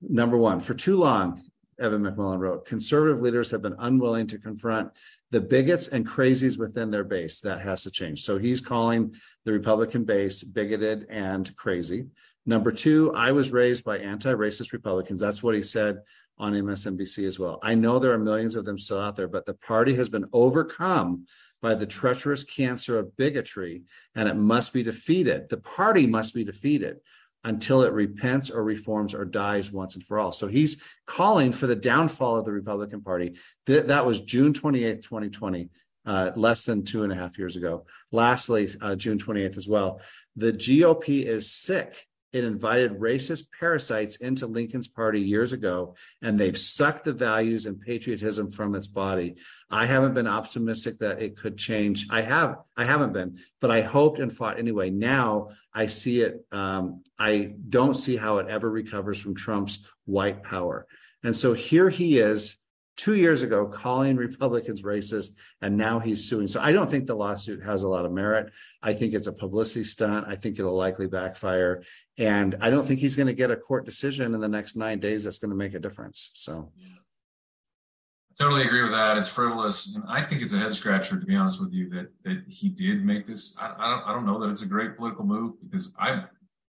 Number 0.00 0.36
one, 0.36 0.60
for 0.60 0.74
too 0.74 0.96
long, 0.96 1.42
Evan 1.78 2.02
McMullin 2.02 2.38
wrote, 2.38 2.64
conservative 2.64 3.20
leaders 3.20 3.50
have 3.50 3.62
been 3.62 3.74
unwilling 3.78 4.26
to 4.28 4.38
confront 4.38 4.90
the 5.30 5.40
bigots 5.40 5.88
and 5.88 6.06
crazies 6.06 6.58
within 6.58 6.90
their 6.90 7.04
base. 7.04 7.40
That 7.40 7.60
has 7.60 7.82
to 7.82 7.90
change. 7.90 8.22
So 8.22 8.38
he's 8.38 8.60
calling 8.60 9.14
the 9.44 9.52
Republican 9.52 10.04
base 10.04 10.42
bigoted 10.42 11.06
and 11.10 11.54
crazy. 11.56 12.06
Number 12.46 12.72
two, 12.72 13.12
I 13.14 13.32
was 13.32 13.52
raised 13.52 13.84
by 13.84 13.98
anti 13.98 14.32
racist 14.32 14.72
Republicans. 14.72 15.20
That's 15.20 15.42
what 15.42 15.54
he 15.54 15.62
said 15.62 16.00
on 16.38 16.54
MSNBC 16.54 17.26
as 17.26 17.38
well. 17.38 17.58
I 17.62 17.74
know 17.74 17.98
there 17.98 18.12
are 18.12 18.18
millions 18.18 18.56
of 18.56 18.64
them 18.64 18.78
still 18.78 19.00
out 19.00 19.16
there, 19.16 19.28
but 19.28 19.46
the 19.46 19.54
party 19.54 19.94
has 19.94 20.08
been 20.08 20.26
overcome 20.32 21.26
by 21.60 21.74
the 21.74 21.86
treacherous 21.86 22.42
cancer 22.42 22.98
of 22.98 23.16
bigotry, 23.16 23.84
and 24.16 24.28
it 24.28 24.34
must 24.34 24.72
be 24.72 24.82
defeated. 24.82 25.48
The 25.48 25.58
party 25.58 26.06
must 26.06 26.34
be 26.34 26.42
defeated 26.42 26.96
until 27.44 27.82
it 27.82 27.92
repents 27.92 28.50
or 28.50 28.62
reforms 28.62 29.14
or 29.14 29.24
dies 29.24 29.72
once 29.72 29.94
and 29.94 30.04
for 30.04 30.18
all. 30.18 30.32
So 30.32 30.46
he's 30.46 30.82
calling 31.06 31.52
for 31.52 31.66
the 31.66 31.76
downfall 31.76 32.36
of 32.36 32.44
the 32.44 32.52
Republican 32.52 33.02
Party. 33.02 33.36
Th- 33.66 33.86
that 33.86 34.06
was 34.06 34.20
June 34.20 34.52
28th, 34.52 35.02
2020, 35.02 35.68
uh, 36.06 36.30
less 36.36 36.64
than 36.64 36.84
two 36.84 37.02
and 37.02 37.12
a 37.12 37.16
half 37.16 37.38
years 37.38 37.56
ago. 37.56 37.86
Lastly, 38.10 38.68
uh, 38.80 38.94
June 38.94 39.18
28th 39.18 39.56
as 39.56 39.68
well. 39.68 40.00
The 40.36 40.52
GOP 40.52 41.24
is 41.24 41.50
sick 41.50 42.06
it 42.32 42.44
invited 42.44 42.98
racist 42.98 43.44
parasites 43.58 44.16
into 44.16 44.46
Lincoln's 44.46 44.88
party 44.88 45.20
years 45.20 45.52
ago, 45.52 45.94
and 46.22 46.38
they've 46.38 46.56
sucked 46.56 47.04
the 47.04 47.12
values 47.12 47.66
and 47.66 47.80
patriotism 47.80 48.50
from 48.50 48.74
its 48.74 48.88
body. 48.88 49.36
I 49.70 49.86
haven't 49.86 50.14
been 50.14 50.26
optimistic 50.26 50.98
that 50.98 51.20
it 51.20 51.36
could 51.36 51.58
change. 51.58 52.06
I 52.10 52.22
have, 52.22 52.56
I 52.76 52.84
haven't 52.84 53.12
been, 53.12 53.38
but 53.60 53.70
I 53.70 53.82
hoped 53.82 54.18
and 54.18 54.34
fought 54.34 54.58
anyway. 54.58 54.90
Now 54.90 55.50
I 55.74 55.86
see 55.86 56.22
it. 56.22 56.44
Um, 56.50 57.02
I 57.18 57.54
don't 57.68 57.94
see 57.94 58.16
how 58.16 58.38
it 58.38 58.48
ever 58.48 58.70
recovers 58.70 59.20
from 59.20 59.34
Trump's 59.34 59.86
white 60.06 60.42
power. 60.42 60.86
And 61.22 61.36
so 61.36 61.52
here 61.52 61.88
he 61.90 62.18
is 62.18 62.56
two 63.02 63.16
years 63.16 63.42
ago 63.42 63.66
calling 63.66 64.14
Republicans 64.14 64.82
racist, 64.82 65.32
and 65.60 65.76
now 65.76 65.98
he's 65.98 66.24
suing. 66.24 66.46
So 66.46 66.60
I 66.60 66.70
don't 66.70 66.88
think 66.88 67.06
the 67.06 67.16
lawsuit 67.16 67.60
has 67.64 67.82
a 67.82 67.88
lot 67.88 68.04
of 68.04 68.12
merit. 68.12 68.52
I 68.80 68.92
think 68.92 69.12
it's 69.12 69.26
a 69.26 69.32
publicity 69.32 69.82
stunt. 69.84 70.28
I 70.28 70.36
think 70.36 70.60
it'll 70.60 70.76
likely 70.76 71.08
backfire. 71.08 71.82
And 72.16 72.54
I 72.60 72.70
don't 72.70 72.86
think 72.86 73.00
he's 73.00 73.16
going 73.16 73.26
to 73.26 73.34
get 73.34 73.50
a 73.50 73.56
court 73.56 73.84
decision 73.84 74.36
in 74.36 74.40
the 74.40 74.48
next 74.48 74.76
nine 74.76 75.00
days 75.00 75.24
that's 75.24 75.38
going 75.38 75.50
to 75.50 75.56
make 75.56 75.74
a 75.74 75.80
difference. 75.80 76.30
So. 76.34 76.70
I 76.80 78.44
totally 78.44 78.62
agree 78.62 78.82
with 78.82 78.92
that. 78.92 79.18
It's 79.18 79.26
frivolous, 79.26 79.96
and 79.96 80.04
I 80.08 80.24
think 80.24 80.40
it's 80.40 80.52
a 80.52 80.58
head 80.58 80.72
scratcher 80.72 81.18
to 81.18 81.26
be 81.26 81.34
honest 81.34 81.60
with 81.60 81.72
you 81.72 81.90
that 81.90 82.06
that 82.24 82.44
he 82.48 82.68
did 82.68 83.04
make 83.04 83.26
this. 83.26 83.56
I, 83.60 83.74
I 83.78 83.90
don't 83.90 84.02
I 84.06 84.12
don't 84.14 84.24
know 84.24 84.40
that 84.40 84.48
it's 84.48 84.62
a 84.62 84.66
great 84.66 84.96
political 84.96 85.24
move 85.24 85.54
because 85.62 85.92
I've 85.98 86.24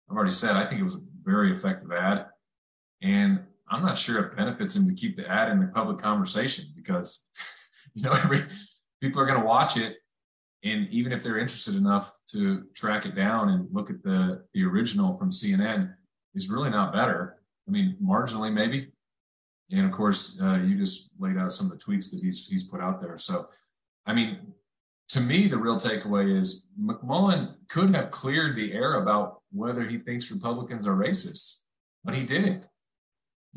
I've 0.10 0.16
already 0.16 0.32
said 0.32 0.56
I 0.56 0.68
think 0.68 0.82
it 0.82 0.84
was 0.84 0.96
a 0.96 1.02
very 1.24 1.58
effective 1.58 1.92
ad, 1.92 2.28
and 3.02 3.40
I'm 3.70 3.84
not 3.84 3.98
sure 3.98 4.20
it 4.20 4.38
benefits 4.38 4.76
him 4.76 4.88
to 4.88 4.94
keep 4.94 5.18
the 5.18 5.30
ad 5.30 5.50
in 5.52 5.60
the 5.60 5.68
public 5.68 6.00
conversation 6.00 6.66
because, 6.76 7.24
you 7.94 8.04
know, 8.04 8.12
every 8.12 8.46
people 9.02 9.22
are 9.22 9.26
going 9.26 9.40
to 9.40 9.46
watch 9.46 9.78
it, 9.78 9.98
and 10.64 10.88
even 10.90 11.12
if 11.12 11.24
they're 11.24 11.38
interested 11.38 11.76
enough 11.76 12.12
to 12.32 12.64
track 12.76 13.06
it 13.06 13.16
down 13.16 13.50
and 13.50 13.68
look 13.72 13.90
at 13.90 14.02
the 14.04 14.44
the 14.54 14.64
original 14.64 15.18
from 15.18 15.32
CNN, 15.32 15.94
is 16.36 16.50
really 16.50 16.70
not 16.70 16.94
better. 16.94 17.38
I 17.68 17.72
mean, 17.72 17.98
marginally 18.02 18.54
maybe. 18.54 18.92
And 19.72 19.86
of 19.86 19.92
course, 19.92 20.38
uh, 20.42 20.56
you 20.56 20.78
just 20.78 21.10
laid 21.20 21.38
out 21.38 21.52
some 21.52 21.70
of 21.70 21.78
the 21.78 21.84
tweets 21.84 22.10
that 22.12 22.22
he's 22.22 22.48
he's 22.48 22.64
put 22.64 22.80
out 22.80 23.02
there. 23.02 23.18
So, 23.18 23.50
I 24.06 24.14
mean, 24.14 24.54
to 25.10 25.20
me, 25.20 25.48
the 25.48 25.58
real 25.58 25.78
takeaway 25.78 26.38
is 26.38 26.68
McMullin 26.82 27.56
could 27.70 27.94
have 27.96 28.12
cleared 28.12 28.56
the 28.56 28.74
air 28.74 29.02
about 29.02 29.42
whether 29.52 29.88
he 29.88 29.98
thinks 29.98 30.32
Republicans 30.32 30.88
are 30.88 30.96
racist, 30.96 31.62
but 32.04 32.16
he 32.16 32.26
didn't. 32.26 32.68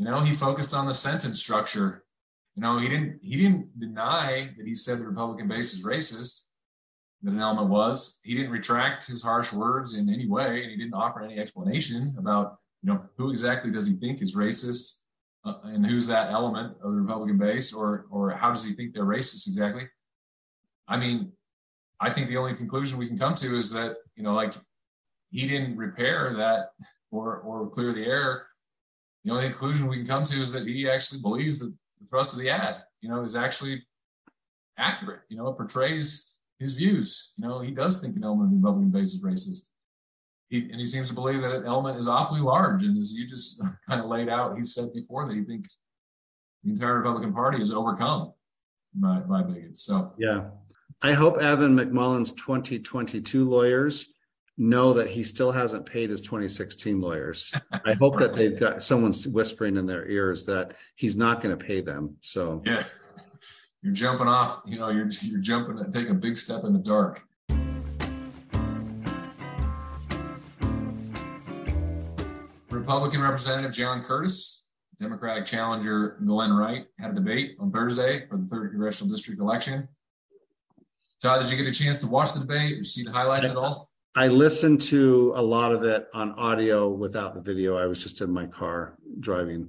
You 0.00 0.06
know, 0.06 0.20
he 0.20 0.34
focused 0.34 0.72
on 0.72 0.86
the 0.86 0.94
sentence 0.94 1.38
structure. 1.38 2.04
You 2.54 2.62
know, 2.62 2.78
he 2.78 2.88
didn't 2.88 3.20
he 3.22 3.36
didn't 3.36 3.78
deny 3.78 4.48
that 4.56 4.66
he 4.66 4.74
said 4.74 4.98
the 4.98 5.06
Republican 5.06 5.46
base 5.46 5.74
is 5.74 5.84
racist, 5.84 6.46
that 7.22 7.34
an 7.34 7.38
element 7.38 7.68
was. 7.68 8.18
He 8.22 8.34
didn't 8.34 8.50
retract 8.50 9.06
his 9.06 9.22
harsh 9.22 9.52
words 9.52 9.92
in 9.92 10.08
any 10.08 10.26
way, 10.26 10.62
and 10.62 10.70
he 10.70 10.78
didn't 10.78 10.94
offer 10.94 11.20
any 11.20 11.38
explanation 11.38 12.16
about 12.18 12.56
you 12.82 12.90
know 12.90 13.02
who 13.18 13.30
exactly 13.30 13.70
does 13.70 13.86
he 13.86 13.92
think 13.92 14.22
is 14.22 14.34
racist 14.34 15.00
uh, 15.44 15.56
and 15.64 15.84
who's 15.84 16.06
that 16.06 16.30
element 16.30 16.78
of 16.82 16.92
the 16.92 17.00
Republican 17.02 17.36
base, 17.36 17.70
or 17.74 18.06
or 18.10 18.30
how 18.30 18.48
does 18.48 18.64
he 18.64 18.72
think 18.72 18.94
they're 18.94 19.04
racist 19.04 19.48
exactly? 19.48 19.86
I 20.88 20.96
mean, 20.96 21.30
I 22.00 22.08
think 22.08 22.28
the 22.28 22.38
only 22.38 22.54
conclusion 22.54 22.98
we 22.98 23.06
can 23.06 23.18
come 23.18 23.34
to 23.34 23.58
is 23.58 23.70
that 23.72 23.96
you 24.16 24.22
know, 24.22 24.32
like 24.32 24.54
he 25.30 25.46
didn't 25.46 25.76
repair 25.76 26.32
that 26.38 26.70
or 27.10 27.40
or 27.40 27.68
clear 27.68 27.92
the 27.92 28.06
air 28.06 28.46
the 29.24 29.32
only 29.32 29.48
conclusion 29.48 29.86
we 29.86 29.98
can 29.98 30.06
come 30.06 30.24
to 30.24 30.42
is 30.42 30.52
that 30.52 30.66
he 30.66 30.88
actually 30.88 31.20
believes 31.20 31.58
that 31.58 31.72
the 32.00 32.06
thrust 32.08 32.32
of 32.32 32.38
the 32.38 32.50
ad, 32.50 32.76
you 33.00 33.08
know, 33.08 33.22
is 33.24 33.36
actually 33.36 33.82
accurate. 34.78 35.20
You 35.28 35.36
know, 35.36 35.48
it 35.48 35.56
portrays 35.56 36.34
his 36.58 36.74
views. 36.74 37.32
You 37.36 37.46
know, 37.46 37.60
he 37.60 37.70
does 37.70 38.00
think 38.00 38.16
an 38.16 38.24
element 38.24 38.46
of 38.46 38.50
the 38.50 38.56
Republican 38.56 38.90
base 38.90 39.14
is 39.14 39.22
racist. 39.22 39.62
He, 40.48 40.70
and 40.70 40.80
he 40.80 40.86
seems 40.86 41.08
to 41.08 41.14
believe 41.14 41.42
that 41.42 41.52
an 41.52 41.66
element 41.66 41.98
is 41.98 42.08
awfully 42.08 42.40
large. 42.40 42.82
And 42.82 42.98
as 42.98 43.12
you 43.12 43.28
just 43.28 43.62
kind 43.88 44.00
of 44.00 44.08
laid 44.08 44.28
out, 44.28 44.56
he 44.56 44.64
said 44.64 44.92
before 44.92 45.26
that 45.26 45.34
he 45.34 45.44
thinks 45.44 45.78
the 46.64 46.70
entire 46.70 46.96
Republican 46.98 47.32
Party 47.32 47.62
is 47.62 47.72
overcome 47.72 48.32
by, 48.94 49.20
by 49.20 49.42
bigots. 49.42 49.82
So 49.84 50.12
yeah, 50.18 50.48
I 51.02 51.12
hope 51.12 51.38
Evan 51.38 51.76
McMullin's 51.76 52.32
2022 52.32 53.48
lawyers 53.48 54.12
know 54.60 54.92
that 54.92 55.08
he 55.08 55.22
still 55.22 55.50
hasn't 55.50 55.86
paid 55.86 56.10
his 56.10 56.20
2016 56.20 57.00
lawyers. 57.00 57.52
I 57.84 57.94
hope 57.94 58.18
that 58.18 58.34
they've 58.34 58.58
got 58.58 58.84
someone's 58.84 59.26
whispering 59.26 59.76
in 59.76 59.86
their 59.86 60.06
ears 60.06 60.44
that 60.44 60.74
he's 60.94 61.16
not 61.16 61.40
going 61.40 61.56
to 61.56 61.64
pay 61.64 61.80
them. 61.80 62.16
So 62.20 62.62
yeah, 62.66 62.84
you're 63.82 63.94
jumping 63.94 64.28
off. 64.28 64.60
You 64.66 64.78
know, 64.78 64.90
you're 64.90 65.08
you're 65.22 65.40
jumping, 65.40 65.82
taking 65.92 66.10
a 66.10 66.14
big 66.14 66.36
step 66.36 66.64
in 66.64 66.74
the 66.74 66.78
dark. 66.78 67.22
Republican 72.70 73.22
Representative 73.22 73.72
John 73.72 74.02
Curtis, 74.02 74.64
Democratic 75.00 75.46
challenger 75.46 76.18
Glenn 76.24 76.52
Wright 76.52 76.86
had 76.98 77.12
a 77.12 77.14
debate 77.14 77.56
on 77.58 77.70
Thursday 77.70 78.26
for 78.28 78.36
the 78.36 78.46
third 78.50 78.70
congressional 78.70 79.10
district 79.10 79.40
election. 79.40 79.88
Todd, 81.22 81.42
did 81.42 81.50
you 81.50 81.56
get 81.56 81.66
a 81.66 81.72
chance 81.72 81.98
to 81.98 82.06
watch 82.06 82.32
the 82.32 82.40
debate 82.40 82.78
or 82.78 82.84
see 82.84 83.02
the 83.02 83.10
highlights 83.10 83.50
at 83.50 83.56
all? 83.56 83.89
I 84.14 84.26
listened 84.26 84.80
to 84.82 85.32
a 85.36 85.42
lot 85.42 85.72
of 85.72 85.84
it 85.84 86.08
on 86.12 86.32
audio 86.32 86.88
without 86.88 87.34
the 87.34 87.40
video. 87.40 87.76
I 87.76 87.86
was 87.86 88.02
just 88.02 88.20
in 88.20 88.32
my 88.32 88.46
car 88.46 88.96
driving. 89.20 89.68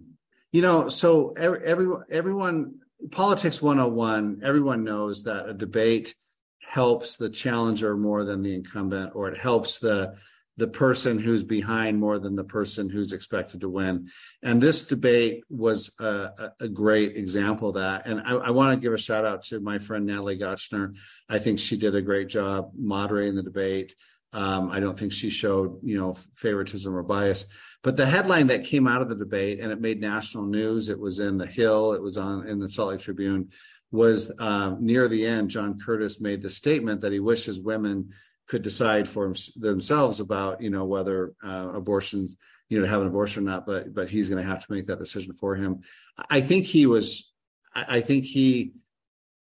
You 0.52 0.62
know, 0.64 0.90
so 0.90 1.34
every, 1.38 1.64
everyone, 1.64 2.04
everyone, 2.10 2.76
politics 3.12 3.62
101, 3.62 4.42
everyone 4.44 4.84
knows 4.84 5.24
that 5.24 5.48
a 5.48 5.54
debate 5.54 6.16
helps 6.60 7.18
the 7.18 7.30
challenger 7.30 7.96
more 7.96 8.24
than 8.24 8.42
the 8.42 8.56
incumbent, 8.56 9.12
or 9.16 9.30
it 9.30 9.38
helps 9.38 9.80
the 9.80 10.16
the 10.58 10.68
person 10.68 11.18
who's 11.18 11.44
behind 11.44 11.98
more 11.98 12.20
than 12.20 12.36
the 12.36 12.44
person 12.44 12.90
who's 12.90 13.14
expected 13.14 13.62
to 13.62 13.70
win. 13.70 14.10
And 14.44 14.62
this 14.62 14.86
debate 14.86 15.44
was 15.50 15.92
a, 16.00 16.52
a 16.60 16.68
great 16.68 17.16
example 17.16 17.70
of 17.70 17.76
that. 17.76 18.06
And 18.06 18.22
I, 18.22 18.34
I 18.34 18.50
want 18.52 18.74
to 18.74 18.80
give 18.80 18.94
a 18.94 18.98
shout 18.98 19.26
out 19.26 19.44
to 19.46 19.60
my 19.60 19.80
friend 19.80 20.06
Natalie 20.06 20.38
Gochnour. 20.38 20.96
I 21.30 21.40
think 21.40 21.58
she 21.58 21.78
did 21.78 21.96
a 21.96 22.02
great 22.02 22.28
job 22.28 22.72
moderating 22.78 23.36
the 23.36 23.44
debate. 23.44 23.96
Um, 24.34 24.70
I 24.72 24.80
don't 24.80 24.98
think 24.98 25.12
she 25.12 25.30
showed, 25.30 25.80
you 25.84 25.98
know, 25.98 26.14
favoritism 26.34 26.96
or 26.96 27.04
bias. 27.04 27.46
But 27.84 27.98
the 27.98 28.06
headline 28.06 28.48
that 28.48 28.64
came 28.64 28.88
out 28.88 29.02
of 29.02 29.10
the 29.10 29.16
debate, 29.16 29.60
and 29.60 29.72
it 29.72 29.82
made 29.82 30.00
national 30.00 30.46
news, 30.46 30.88
it 30.88 31.00
was 31.00 31.20
in 31.20 31.38
the 31.38 31.48
Hill, 31.48 31.94
it 31.94 32.02
was 32.02 32.18
on 32.18 32.48
in 32.48 32.60
the 32.60 32.70
Salt 32.70 32.92
Lake 32.92 33.00
Tribune, 33.02 33.50
was 33.92 34.32
um, 34.40 34.78
near 34.80 35.08
the 35.08 35.26
end. 35.26 35.50
John 35.50 35.80
Curtis 35.80 36.22
made 36.22 36.42
the 36.42 36.50
statement 36.50 37.02
that 37.02 37.12
he 37.12 37.20
wishes 37.20 37.60
women 37.60 38.12
could 38.48 38.62
decide 38.62 39.08
for 39.08 39.34
themselves 39.56 40.20
about, 40.20 40.62
you 40.62 40.70
know, 40.70 40.86
whether 40.86 41.34
uh, 41.44 41.72
abortions, 41.74 42.38
you 42.70 42.78
know, 42.78 42.86
to 42.86 42.90
have 42.90 43.02
an 43.02 43.08
abortion 43.08 43.44
or 43.44 43.52
not. 43.52 43.66
But 43.66 43.94
but 43.94 44.10
he's 44.10 44.30
going 44.30 44.42
to 44.42 44.50
have 44.50 44.66
to 44.66 44.74
make 44.74 44.86
that 44.86 45.00
decision 45.00 45.34
for 45.34 45.56
him. 45.56 45.82
I 46.30 46.42
think 46.42 46.66
he 46.66 46.86
was. 46.86 47.34
I 47.74 48.02
think 48.02 48.26
he 48.26 48.74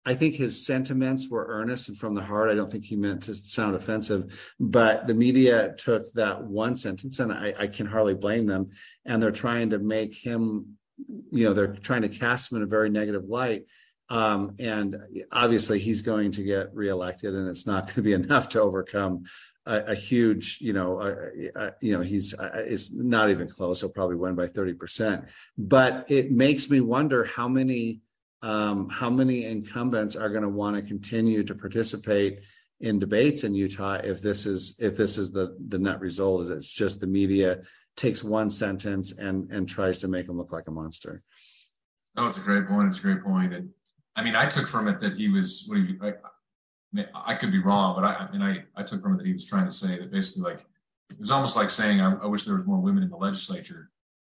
I 0.07 0.15
think 0.15 0.35
his 0.35 0.67
sentiments 0.67 1.29
were 1.29 1.47
earnest 1.49 1.89
and 1.89 1.97
from 1.97 2.15
the 2.15 2.23
heart. 2.23 2.51
I 2.51 2.55
don't 2.55 2.71
think 2.71 2.85
he 2.85 2.97
meant 2.97 3.23
to 3.25 3.35
sound 3.35 3.75
offensive, 3.75 4.55
but 4.61 5.07
the 5.07 5.15
media 5.15 5.75
took 5.79 6.13
that 6.13 6.43
one 6.43 6.77
sentence, 6.77 7.21
and 7.21 7.33
I, 7.33 7.55
I 7.59 7.67
can 7.67 7.87
hardly 7.87 8.15
blame 8.15 8.47
them. 8.47 8.71
And 9.07 9.23
they're 9.23 9.31
trying 9.31 9.71
to 9.71 9.79
make 9.79 10.15
him, 10.15 10.77
you 11.31 11.45
know, 11.45 11.55
they're 11.55 11.75
trying 11.77 12.03
to 12.03 12.09
cast 12.09 12.53
him 12.53 12.59
in 12.59 12.63
a 12.63 12.67
very 12.67 12.91
negative 12.91 13.25
light. 13.25 13.65
Um, 14.11 14.57
and 14.59 14.97
obviously, 15.33 15.79
he's 15.79 16.03
going 16.03 16.33
to 16.33 16.43
get 16.43 16.75
reelected, 16.75 17.35
and 17.35 17.49
it's 17.49 17.67
not 17.67 17.87
going 17.87 17.95
to 17.95 18.03
be 18.03 18.13
enough 18.13 18.51
to 18.51 18.61
overcome 18.61 19.25
a, 19.65 19.79
a 19.87 19.95
huge, 19.95 20.59
you 20.61 20.75
know, 20.75 21.01
a, 21.01 21.15
a, 21.59 21.73
you 21.81 21.97
know, 21.97 22.03
he's 22.03 22.35
it's 22.57 22.93
not 22.93 23.31
even 23.31 23.49
close. 23.49 23.81
He'll 23.81 23.89
probably 23.89 24.17
win 24.17 24.35
by 24.35 24.49
thirty 24.49 24.75
percent. 24.75 25.25
But 25.57 26.05
it 26.11 26.31
makes 26.31 26.69
me 26.69 26.81
wonder 26.81 27.25
how 27.25 27.49
many 27.49 28.03
um, 28.45 28.91
how 28.91 29.09
many 29.09 29.47
incumbents 29.47 30.15
are 30.15 30.29
going 30.29 30.43
to 30.43 30.51
want 30.51 30.77
to 30.77 30.83
continue 30.83 31.43
to 31.45 31.55
participate 31.55 32.41
in 32.81 32.99
debates 32.99 33.43
in 33.43 33.55
Utah 33.55 34.01
if 34.05 34.21
this 34.21 34.45
is 34.45 34.77
if 34.79 34.99
this 34.99 35.17
is 35.17 35.33
the 35.33 35.57
the 35.69 35.79
net 35.79 35.99
result 35.99 36.43
is 36.43 36.51
it's 36.51 36.71
just 36.71 37.01
the 37.01 37.07
media 37.07 37.63
takes 37.97 38.23
one 38.23 38.51
sentence 38.51 39.13
and 39.19 39.51
and 39.51 39.67
tries 39.67 39.99
to 40.01 40.09
make 40.09 40.29
him 40.29 40.37
look 40.37 40.53
like 40.53 40.69
a 40.69 40.71
monster. 40.71 41.23
Oh, 42.19 42.27
it's 42.27 42.37
a 42.37 42.41
great 42.41 42.69
point. 42.69 42.89
It's 42.89 42.99
a 42.99 43.03
great 43.03 43.25
point. 43.25 43.55
And 43.55 43.71
I 44.15 44.23
mean, 44.23 44.37
I 44.37 44.47
took 44.47 44.69
from 44.69 44.89
it 44.89 45.01
that 45.01 45.15
he 45.15 45.31
was. 45.31 45.71
I, 46.03 46.13
I 47.15 47.35
could 47.37 47.51
be 47.51 47.61
wrong, 47.61 47.97
but 47.97 48.05
I, 48.05 48.27
I 48.27 48.31
mean, 48.31 48.43
I 48.43 48.65
I 48.77 48.83
took 48.83 49.01
from 49.01 49.15
it 49.15 49.19
that 49.19 49.27
he 49.27 49.33
was 49.33 49.47
trying 49.47 49.65
to 49.65 49.73
say 49.73 49.99
that 49.99 50.13
basically 50.13 50.43
like 50.43 50.61
it 51.09 51.19
was 51.19 51.31
almost 51.31 51.57
like 51.57 51.71
saying 51.71 52.03
I, 52.03 52.15
I 52.17 52.27
wish 52.27 52.45
there 52.45 52.57
was 52.57 52.67
more 52.67 52.79
women 52.79 53.03
in 53.03 53.09
the 53.09 53.17
legislature 53.17 53.91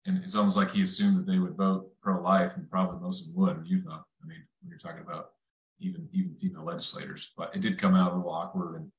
and 0.05 0.23
it's 0.23 0.35
almost 0.35 0.57
like 0.57 0.71
he 0.71 0.81
assumed 0.81 1.17
that 1.17 1.25
they 1.25 1.39
would 1.39 1.55
vote 1.55 1.89
pro-life, 2.01 2.51
and 2.55 2.69
probably 2.69 2.99
most 2.99 3.21
of 3.21 3.27
them 3.27 3.35
would 3.35 3.57
in 3.57 3.65
Utah. 3.65 4.03
I 4.23 4.27
mean, 4.27 4.43
when 4.61 4.69
you're 4.69 4.77
talking 4.77 5.03
about 5.03 5.31
even 5.79 6.07
even 6.13 6.35
female 6.35 6.63
legislators, 6.63 7.31
but 7.37 7.55
it 7.55 7.61
did 7.61 7.77
come 7.77 7.95
out 7.95 8.13
a 8.13 8.15
little 8.15 8.31
awkward, 8.31 8.75
and 8.75 8.91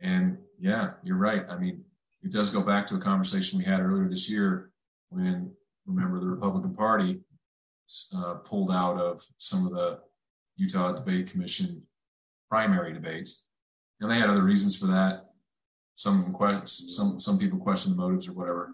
and 0.00 0.38
yeah, 0.58 0.92
you're 1.02 1.16
right. 1.16 1.44
I 1.48 1.56
mean, 1.56 1.84
it 2.22 2.32
does 2.32 2.50
go 2.50 2.62
back 2.62 2.86
to 2.88 2.96
a 2.96 3.00
conversation 3.00 3.58
we 3.58 3.64
had 3.64 3.80
earlier 3.80 4.08
this 4.08 4.28
year 4.28 4.70
when 5.10 5.52
remember 5.86 6.20
the 6.20 6.26
Republican 6.26 6.74
Party 6.74 7.20
uh, 8.14 8.34
pulled 8.34 8.70
out 8.70 9.00
of 9.00 9.24
some 9.38 9.66
of 9.66 9.72
the 9.72 9.98
Utah 10.56 10.92
Debate 10.92 11.30
Commission 11.30 11.82
primary 12.50 12.92
debates, 12.92 13.44
and 14.00 14.10
they 14.10 14.18
had 14.18 14.30
other 14.30 14.42
reasons 14.42 14.76
for 14.76 14.86
that. 14.86 15.27
Some 15.98 16.32
some 16.64 17.18
some 17.18 17.38
people 17.38 17.58
question 17.58 17.90
the 17.90 17.96
motives 17.96 18.28
or 18.28 18.32
whatever. 18.32 18.72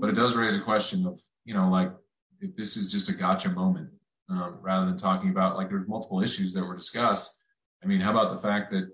But 0.00 0.08
it 0.08 0.14
does 0.14 0.34
raise 0.34 0.56
a 0.56 0.60
question 0.60 1.06
of 1.06 1.20
you 1.44 1.52
know 1.52 1.68
like 1.68 1.92
if 2.40 2.56
this 2.56 2.78
is 2.78 2.90
just 2.90 3.10
a 3.10 3.12
gotcha 3.12 3.50
moment 3.50 3.90
um, 4.30 4.56
rather 4.62 4.86
than 4.86 4.96
talking 4.96 5.28
about 5.28 5.56
like 5.56 5.68
there's 5.68 5.86
multiple 5.86 6.22
issues 6.22 6.54
that 6.54 6.64
were 6.64 6.74
discussed. 6.74 7.36
I 7.84 7.86
mean 7.86 8.00
how 8.00 8.10
about 8.10 8.34
the 8.34 8.40
fact 8.40 8.70
that 8.70 8.88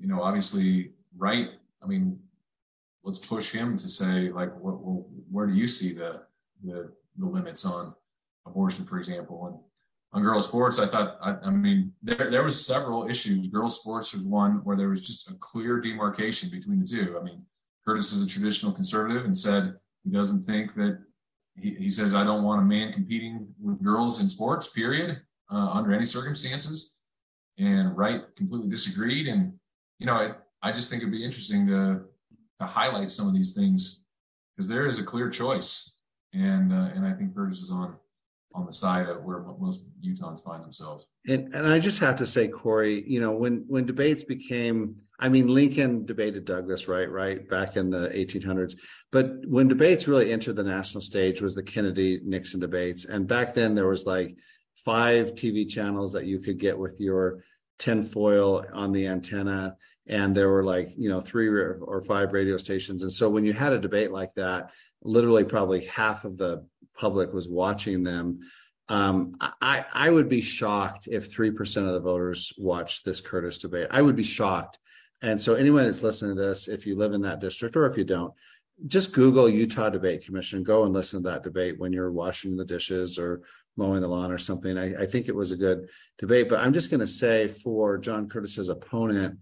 you 0.00 0.08
know 0.08 0.20
obviously 0.22 0.90
right 1.16 1.50
i 1.82 1.86
mean 1.86 2.18
let's 3.04 3.20
push 3.20 3.50
him 3.50 3.78
to 3.78 3.88
say 3.88 4.30
like 4.30 4.52
what 4.56 4.80
well, 4.80 5.06
where 5.30 5.46
do 5.46 5.54
you 5.54 5.68
see 5.68 5.92
the, 5.92 6.22
the 6.64 6.92
the 7.16 7.26
limits 7.26 7.64
on 7.64 7.94
abortion 8.44 8.84
for 8.84 8.98
example 8.98 9.46
and 9.46 9.56
on 10.12 10.22
girls 10.22 10.46
sports 10.46 10.78
i 10.78 10.86
thought 10.86 11.18
i, 11.22 11.34
I 11.46 11.50
mean 11.50 11.92
there, 12.02 12.30
there 12.30 12.44
was 12.44 12.64
several 12.64 13.08
issues 13.08 13.46
girls 13.48 13.78
sports 13.78 14.12
was 14.12 14.22
one 14.22 14.60
where 14.64 14.76
there 14.76 14.88
was 14.88 15.06
just 15.06 15.28
a 15.30 15.34
clear 15.34 15.80
demarcation 15.80 16.50
between 16.50 16.80
the 16.80 16.86
two 16.86 17.18
i 17.20 17.22
mean 17.22 17.44
curtis 17.86 18.12
is 18.12 18.22
a 18.22 18.26
traditional 18.26 18.72
conservative 18.72 19.24
and 19.24 19.36
said 19.36 19.74
he 20.04 20.10
doesn't 20.10 20.46
think 20.46 20.74
that 20.74 20.98
he, 21.60 21.74
he 21.74 21.90
says, 21.90 22.14
I 22.14 22.24
don't 22.24 22.44
want 22.44 22.62
a 22.62 22.64
man 22.64 22.92
competing 22.92 23.48
with 23.60 23.82
girls 23.82 24.20
in 24.20 24.28
sports, 24.28 24.68
period, 24.68 25.20
uh, 25.52 25.70
under 25.72 25.92
any 25.92 26.04
circumstances. 26.04 26.92
And 27.58 27.96
Wright 27.96 28.22
completely 28.36 28.68
disagreed. 28.68 29.26
And, 29.26 29.52
you 29.98 30.06
know, 30.06 30.14
I, 30.14 30.32
I 30.62 30.72
just 30.72 30.90
think 30.90 31.02
it'd 31.02 31.12
be 31.12 31.24
interesting 31.24 31.66
to, 31.66 32.02
to 32.60 32.66
highlight 32.66 33.10
some 33.10 33.26
of 33.26 33.34
these 33.34 33.54
things 33.54 34.04
because 34.56 34.68
there 34.68 34.86
is 34.86 34.98
a 34.98 35.04
clear 35.04 35.28
choice. 35.28 35.94
And, 36.32 36.72
uh, 36.72 36.90
and 36.94 37.06
I 37.06 37.12
think 37.14 37.34
Curtis 37.34 37.60
is 37.60 37.70
on, 37.70 37.96
on 38.54 38.66
the 38.66 38.72
side 38.72 39.08
of 39.08 39.22
where 39.22 39.40
most 39.58 39.82
Utahns 40.04 40.42
find 40.42 40.64
themselves. 40.64 41.06
And, 41.26 41.54
and 41.54 41.66
I 41.66 41.78
just 41.78 42.00
have 42.00 42.16
to 42.16 42.26
say, 42.26 42.48
Corey, 42.48 43.04
you 43.06 43.20
know, 43.20 43.32
when, 43.32 43.64
when 43.68 43.86
debates 43.86 44.24
became, 44.24 44.96
I 45.20 45.28
mean, 45.28 45.48
Lincoln 45.48 46.06
debated 46.06 46.44
Douglas, 46.44 46.88
right, 46.88 47.10
right, 47.10 47.48
back 47.48 47.76
in 47.76 47.90
the 47.90 48.08
1800s. 48.08 48.76
But 49.12 49.46
when 49.46 49.68
debates 49.68 50.08
really 50.08 50.32
entered 50.32 50.56
the 50.56 50.62
national 50.64 51.02
stage 51.02 51.42
was 51.42 51.54
the 51.54 51.62
Kennedy 51.62 52.20
Nixon 52.24 52.60
debates, 52.60 53.04
and 53.04 53.26
back 53.26 53.54
then 53.54 53.74
there 53.74 53.88
was 53.88 54.06
like 54.06 54.36
five 54.84 55.34
TV 55.34 55.68
channels 55.68 56.12
that 56.12 56.26
you 56.26 56.38
could 56.38 56.58
get 56.58 56.78
with 56.78 57.00
your 57.00 57.44
tinfoil 57.78 58.64
on 58.72 58.92
the 58.92 59.06
antenna, 59.06 59.76
and 60.06 60.34
there 60.34 60.48
were 60.48 60.64
like 60.64 60.90
you 60.96 61.08
know 61.08 61.20
three 61.20 61.48
or 61.48 62.02
five 62.06 62.32
radio 62.32 62.56
stations. 62.56 63.02
And 63.02 63.12
so 63.12 63.28
when 63.28 63.44
you 63.44 63.52
had 63.52 63.72
a 63.72 63.78
debate 63.78 64.12
like 64.12 64.34
that, 64.34 64.70
literally 65.02 65.44
probably 65.44 65.84
half 65.84 66.24
of 66.24 66.38
the 66.38 66.64
public 66.98 67.32
was 67.32 67.48
watching 67.48 68.02
them. 68.02 68.40
Um, 68.90 69.36
I, 69.40 69.84
I 69.92 70.08
would 70.08 70.28
be 70.28 70.40
shocked 70.40 71.08
if 71.10 71.30
3% 71.30 71.86
of 71.86 71.92
the 71.92 72.00
voters 72.00 72.52
watched 72.56 73.04
this 73.04 73.20
Curtis 73.20 73.58
debate. 73.58 73.88
I 73.90 74.00
would 74.00 74.16
be 74.16 74.22
shocked 74.22 74.78
and 75.20 75.40
so, 75.40 75.54
anyone 75.54 75.84
that's 75.84 76.02
listening 76.02 76.36
to 76.36 76.42
this, 76.42 76.68
if 76.68 76.86
you 76.86 76.96
live 76.96 77.12
in 77.12 77.22
that 77.22 77.40
district 77.40 77.76
or 77.76 77.86
if 77.86 77.96
you 77.96 78.04
don't, 78.04 78.32
just 78.86 79.12
Google 79.12 79.48
Utah 79.48 79.90
Debate 79.90 80.24
Commission. 80.24 80.62
Go 80.62 80.84
and 80.84 80.94
listen 80.94 81.22
to 81.22 81.30
that 81.30 81.42
debate 81.42 81.78
when 81.78 81.92
you're 81.92 82.12
washing 82.12 82.56
the 82.56 82.64
dishes 82.64 83.18
or 83.18 83.42
mowing 83.76 84.00
the 84.00 84.08
lawn 84.08 84.30
or 84.30 84.38
something. 84.38 84.78
I, 84.78 85.02
I 85.02 85.06
think 85.06 85.26
it 85.26 85.34
was 85.34 85.50
a 85.50 85.56
good 85.56 85.88
debate. 86.18 86.48
But 86.48 86.60
I'm 86.60 86.72
just 86.72 86.90
going 86.90 87.00
to 87.00 87.06
say 87.06 87.48
for 87.48 87.98
John 87.98 88.28
Curtis's 88.28 88.68
opponent, 88.68 89.38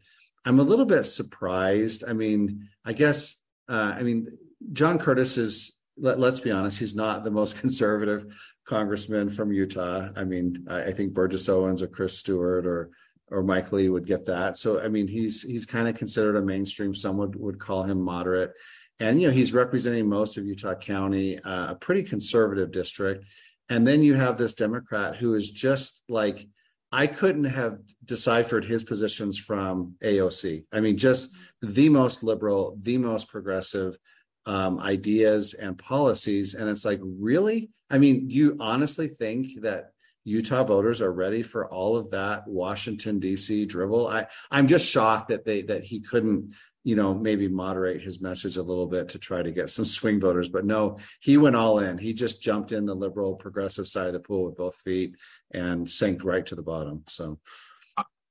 I'm 0.47 0.61
a 0.61 0.65
little 0.65 0.87
bit 0.87 1.05
surprised. 1.05 2.05
I 2.09 2.15
mean, 2.15 2.69
I 2.85 2.95
guess, 2.95 3.37
uh, 3.69 3.95
I 3.97 4.03
mean, 4.03 4.39
John 4.73 4.99
Curtis 4.99 5.37
is, 5.37 5.76
let, 5.99 6.19
us 6.21 6.41
be 6.41 6.51
honest, 6.51 6.79
he's 6.79 6.95
not 6.95 7.25
the 7.25 7.31
most 7.31 7.59
conservative 7.61 8.27
congressman 8.65 9.29
from 9.29 9.53
Utah. 9.53 10.09
I 10.17 10.25
mean, 10.25 10.67
I, 10.69 10.85
I 10.85 10.93
think 10.93 11.15
Burgess 11.15 11.49
Owens 11.49 11.83
or 11.83 11.89
Chris 11.89 12.19
Stewart 12.19 12.67
or 12.67 12.91
or 13.29 13.43
Mike 13.43 13.73
Lee 13.73 13.89
would 13.89 14.07
get 14.07 14.25
that. 14.27 14.57
So 14.57 14.81
I 14.81 14.89
mean, 14.89 15.09
he's 15.09 15.43
he's 15.43 15.67
kind 15.67 15.89
of 15.89 15.97
considered 15.97 16.37
a 16.37 16.43
mainstream. 16.43 16.95
Some 16.95 17.17
would, 17.17 17.35
would 17.37 17.59
call 17.59 17.83
him 17.83 18.01
moderate, 18.01 18.53
and 19.01 19.21
you 19.21 19.29
know 19.29 19.35
he's 19.35 19.53
representing 19.53 20.09
most 20.09 20.37
of 20.37 20.47
Utah 20.47 20.75
County, 20.75 21.39
uh, 21.41 21.73
a 21.73 21.75
pretty 21.75 22.03
conservative 22.03 22.71
district. 22.71 23.25
And 23.69 23.87
then 23.87 24.03
you 24.03 24.15
have 24.15 24.39
this 24.39 24.55
Democrat 24.55 25.17
who 25.17 25.35
is 25.35 25.51
just 25.51 26.05
like, 26.09 26.47
I 26.93 27.09
couldn't 27.09 27.45
have 27.45 27.79
deciphered 28.05 28.65
his 28.65 28.85
positions 28.85 29.37
from 29.39 29.95
AOC. 30.05 30.67
I 30.73 30.79
mean, 30.79 30.97
just 30.97 31.35
the 31.61 31.89
most 31.89 32.23
liberal, 32.23 32.79
the 32.81 32.97
most 32.97 33.29
progressive 33.29 33.99
um, 34.47 34.79
ideas 34.81 35.55
and 35.55 35.77
policies. 35.79 36.55
And 36.55 36.69
it's 36.69 36.85
like, 36.85 37.01
really? 37.03 37.71
I 37.91 37.99
mean, 37.99 38.29
do 38.29 38.35
you 38.35 38.57
honestly 38.61 39.09
think 39.09 39.61
that 39.63 39.91
Utah 40.25 40.65
voters 40.65 41.01
are 41.01 41.13
ready 41.13 41.43
for 41.43 41.69
all 41.69 41.97
of 41.97 42.11
that 42.11 42.47
Washington 42.49 43.21
D.C. 43.21 43.67
drivel? 43.67 44.09
I 44.09 44.27
I'm 44.51 44.67
just 44.67 44.89
shocked 44.89 45.29
that 45.29 45.45
they 45.45 45.63
that 45.63 45.85
he 45.85 46.01
couldn't 46.01 46.55
you 46.87 46.95
know, 46.95 47.13
maybe 47.13 47.49
moderate 47.49 48.01
his 48.01 48.21
message 48.21 48.59
a 48.59 48.63
little 48.63 48.87
bit 48.87 49.09
to 49.09 49.19
try 49.19 49.43
to 49.43 49.51
get 49.51 49.71
some 49.71 49.85
swing 49.85 50.21
voters. 50.21 50.49
But 50.49 50.65
no, 50.65 50.99
he 51.19 51.37
went 51.37 51.57
all 51.57 51.81
in. 51.81 51.99
He 51.99 52.13
just 52.13 52.41
jumped 52.41 52.71
in 52.71 52.87
the 52.87 52.95
liberal 52.95 53.35
progressive 53.35 53.89
side 53.89 54.07
of 54.07 54.13
the 54.13 54.21
pool 54.21 54.45
with 54.45 54.57
both 54.57 54.77
feet 54.77 55.17
and 55.51 55.91
sank 55.91 56.23
right 56.23 56.47
to 56.47 56.55
the 56.55 56.63
bottom. 56.63 57.03
So 57.09 57.41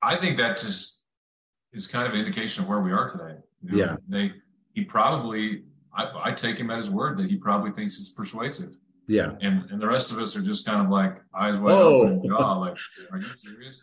I 0.02 0.16
think 0.16 0.38
that 0.38 0.58
just 0.58 1.04
is 1.74 1.86
kind 1.86 2.08
of 2.08 2.14
an 2.14 2.20
indication 2.20 2.64
of 2.64 2.70
where 2.70 2.80
we 2.80 2.94
are 2.94 3.10
today. 3.10 3.42
You 3.62 3.72
know, 3.72 3.78
yeah. 3.78 3.96
They 4.08 4.32
he 4.74 4.86
probably 4.86 5.64
I, 5.96 6.30
I 6.30 6.32
take 6.32 6.58
him 6.58 6.70
at 6.72 6.78
his 6.78 6.90
word 6.90 7.18
that 7.20 7.30
he 7.30 7.38
probably 7.38 7.72
thinks 7.72 8.00
it's 8.00 8.12
persuasive. 8.12 8.78
Yeah. 9.08 9.34
And 9.42 9.70
and 9.70 9.82
the 9.82 9.88
rest 9.88 10.12
of 10.12 10.20
us 10.20 10.36
are 10.36 10.42
just 10.42 10.66
kind 10.66 10.84
of 10.84 10.90
like 10.92 11.22
eyes 11.34 11.58
wide 11.58 11.74
oh. 11.74 12.04
open 12.04 12.28
jaw, 12.28 12.54
like, 12.58 12.78
are 13.12 13.18
you 13.18 13.24
serious? 13.24 13.82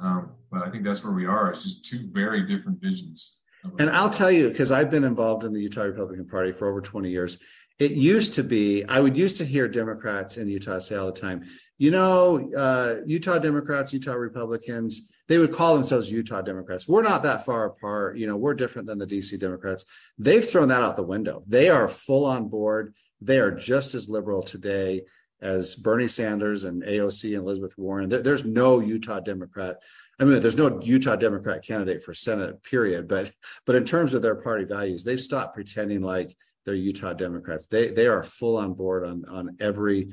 Um, 0.00 0.32
but 0.50 0.62
I 0.62 0.70
think 0.70 0.82
that's 0.82 1.04
where 1.04 1.12
we 1.12 1.26
are. 1.26 1.50
It's 1.50 1.62
just 1.62 1.84
two 1.84 2.08
very 2.12 2.46
different 2.46 2.80
visions 2.80 3.38
and 3.78 3.90
I'll 3.90 4.10
tell 4.10 4.30
you, 4.30 4.48
because 4.48 4.72
I've 4.72 4.90
been 4.90 5.04
involved 5.04 5.44
in 5.44 5.52
the 5.52 5.60
Utah 5.60 5.82
Republican 5.82 6.26
Party 6.26 6.52
for 6.52 6.68
over 6.68 6.80
20 6.80 7.10
years. 7.10 7.38
It 7.78 7.92
used 7.92 8.34
to 8.34 8.44
be, 8.44 8.84
I 8.84 9.00
would 9.00 9.16
used 9.16 9.38
to 9.38 9.44
hear 9.44 9.66
Democrats 9.68 10.36
in 10.36 10.48
Utah 10.48 10.78
say 10.78 10.96
all 10.96 11.06
the 11.12 11.20
time, 11.20 11.44
you 11.76 11.90
know, 11.90 12.50
uh, 12.56 13.00
Utah 13.04 13.38
Democrats, 13.38 13.92
Utah 13.92 14.14
Republicans, 14.14 15.08
they 15.26 15.38
would 15.38 15.52
call 15.52 15.74
themselves 15.74 16.12
Utah 16.12 16.42
Democrats. 16.42 16.86
We're 16.86 17.02
not 17.02 17.22
that 17.22 17.44
far 17.44 17.66
apart. 17.66 18.18
You 18.18 18.26
know, 18.26 18.36
we're 18.36 18.54
different 18.54 18.86
than 18.86 18.98
the 18.98 19.06
DC 19.06 19.38
Democrats. 19.40 19.84
They've 20.18 20.46
thrown 20.46 20.68
that 20.68 20.82
out 20.82 20.96
the 20.96 21.02
window. 21.02 21.42
They 21.46 21.70
are 21.70 21.88
full 21.88 22.26
on 22.26 22.48
board. 22.48 22.94
They 23.20 23.38
are 23.38 23.50
just 23.50 23.94
as 23.94 24.08
liberal 24.08 24.42
today 24.42 25.02
as 25.40 25.74
Bernie 25.74 26.08
Sanders 26.08 26.64
and 26.64 26.82
AOC 26.82 27.36
and 27.36 27.44
Elizabeth 27.44 27.76
Warren. 27.76 28.08
There, 28.08 28.22
there's 28.22 28.44
no 28.44 28.80
Utah 28.80 29.20
Democrat 29.20 29.78
I 30.18 30.24
mean, 30.24 30.40
there's 30.40 30.56
no 30.56 30.80
Utah 30.80 31.16
Democrat 31.16 31.64
candidate 31.64 32.04
for 32.04 32.14
Senate, 32.14 32.62
period. 32.62 33.08
But 33.08 33.32
but 33.66 33.74
in 33.74 33.84
terms 33.84 34.14
of 34.14 34.22
their 34.22 34.36
party 34.36 34.64
values, 34.64 35.02
they've 35.02 35.20
stopped 35.20 35.54
pretending 35.54 36.02
like 36.02 36.36
they're 36.64 36.74
Utah 36.74 37.12
Democrats. 37.12 37.66
They 37.66 37.90
they 37.90 38.06
are 38.06 38.22
full 38.22 38.56
on 38.56 38.74
board 38.74 39.04
on 39.04 39.24
on 39.28 39.56
every 39.60 40.12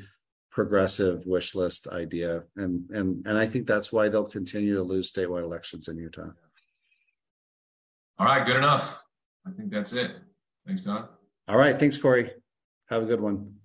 progressive 0.52 1.26
wish 1.26 1.56
list 1.56 1.88
idea, 1.88 2.44
and 2.58 2.90
and 2.92 3.26
and 3.26 3.38
I 3.38 3.46
think 3.48 3.68
that's 3.68 3.92
why 3.92 4.10
they'll 4.10 4.26
continue 4.26 4.76
to 4.76 4.84
lose 4.84 5.12
statewide 5.12 5.44
elections 5.44 5.88
in 5.88 5.98
Utah. 5.98 6.30
All 8.20 8.28
right, 8.28 8.46
good 8.46 8.58
enough. 8.58 9.02
I 9.48 9.52
think 9.52 9.72
that's 9.72 9.94
it. 9.94 10.12
Thanks, 10.68 10.84
Don. 10.84 11.08
All 11.48 11.58
right, 11.58 11.80
thanks, 11.80 11.98
Corey. 11.98 12.32
Have 12.90 13.04
a 13.04 13.06
good 13.06 13.22
one. 13.22 13.56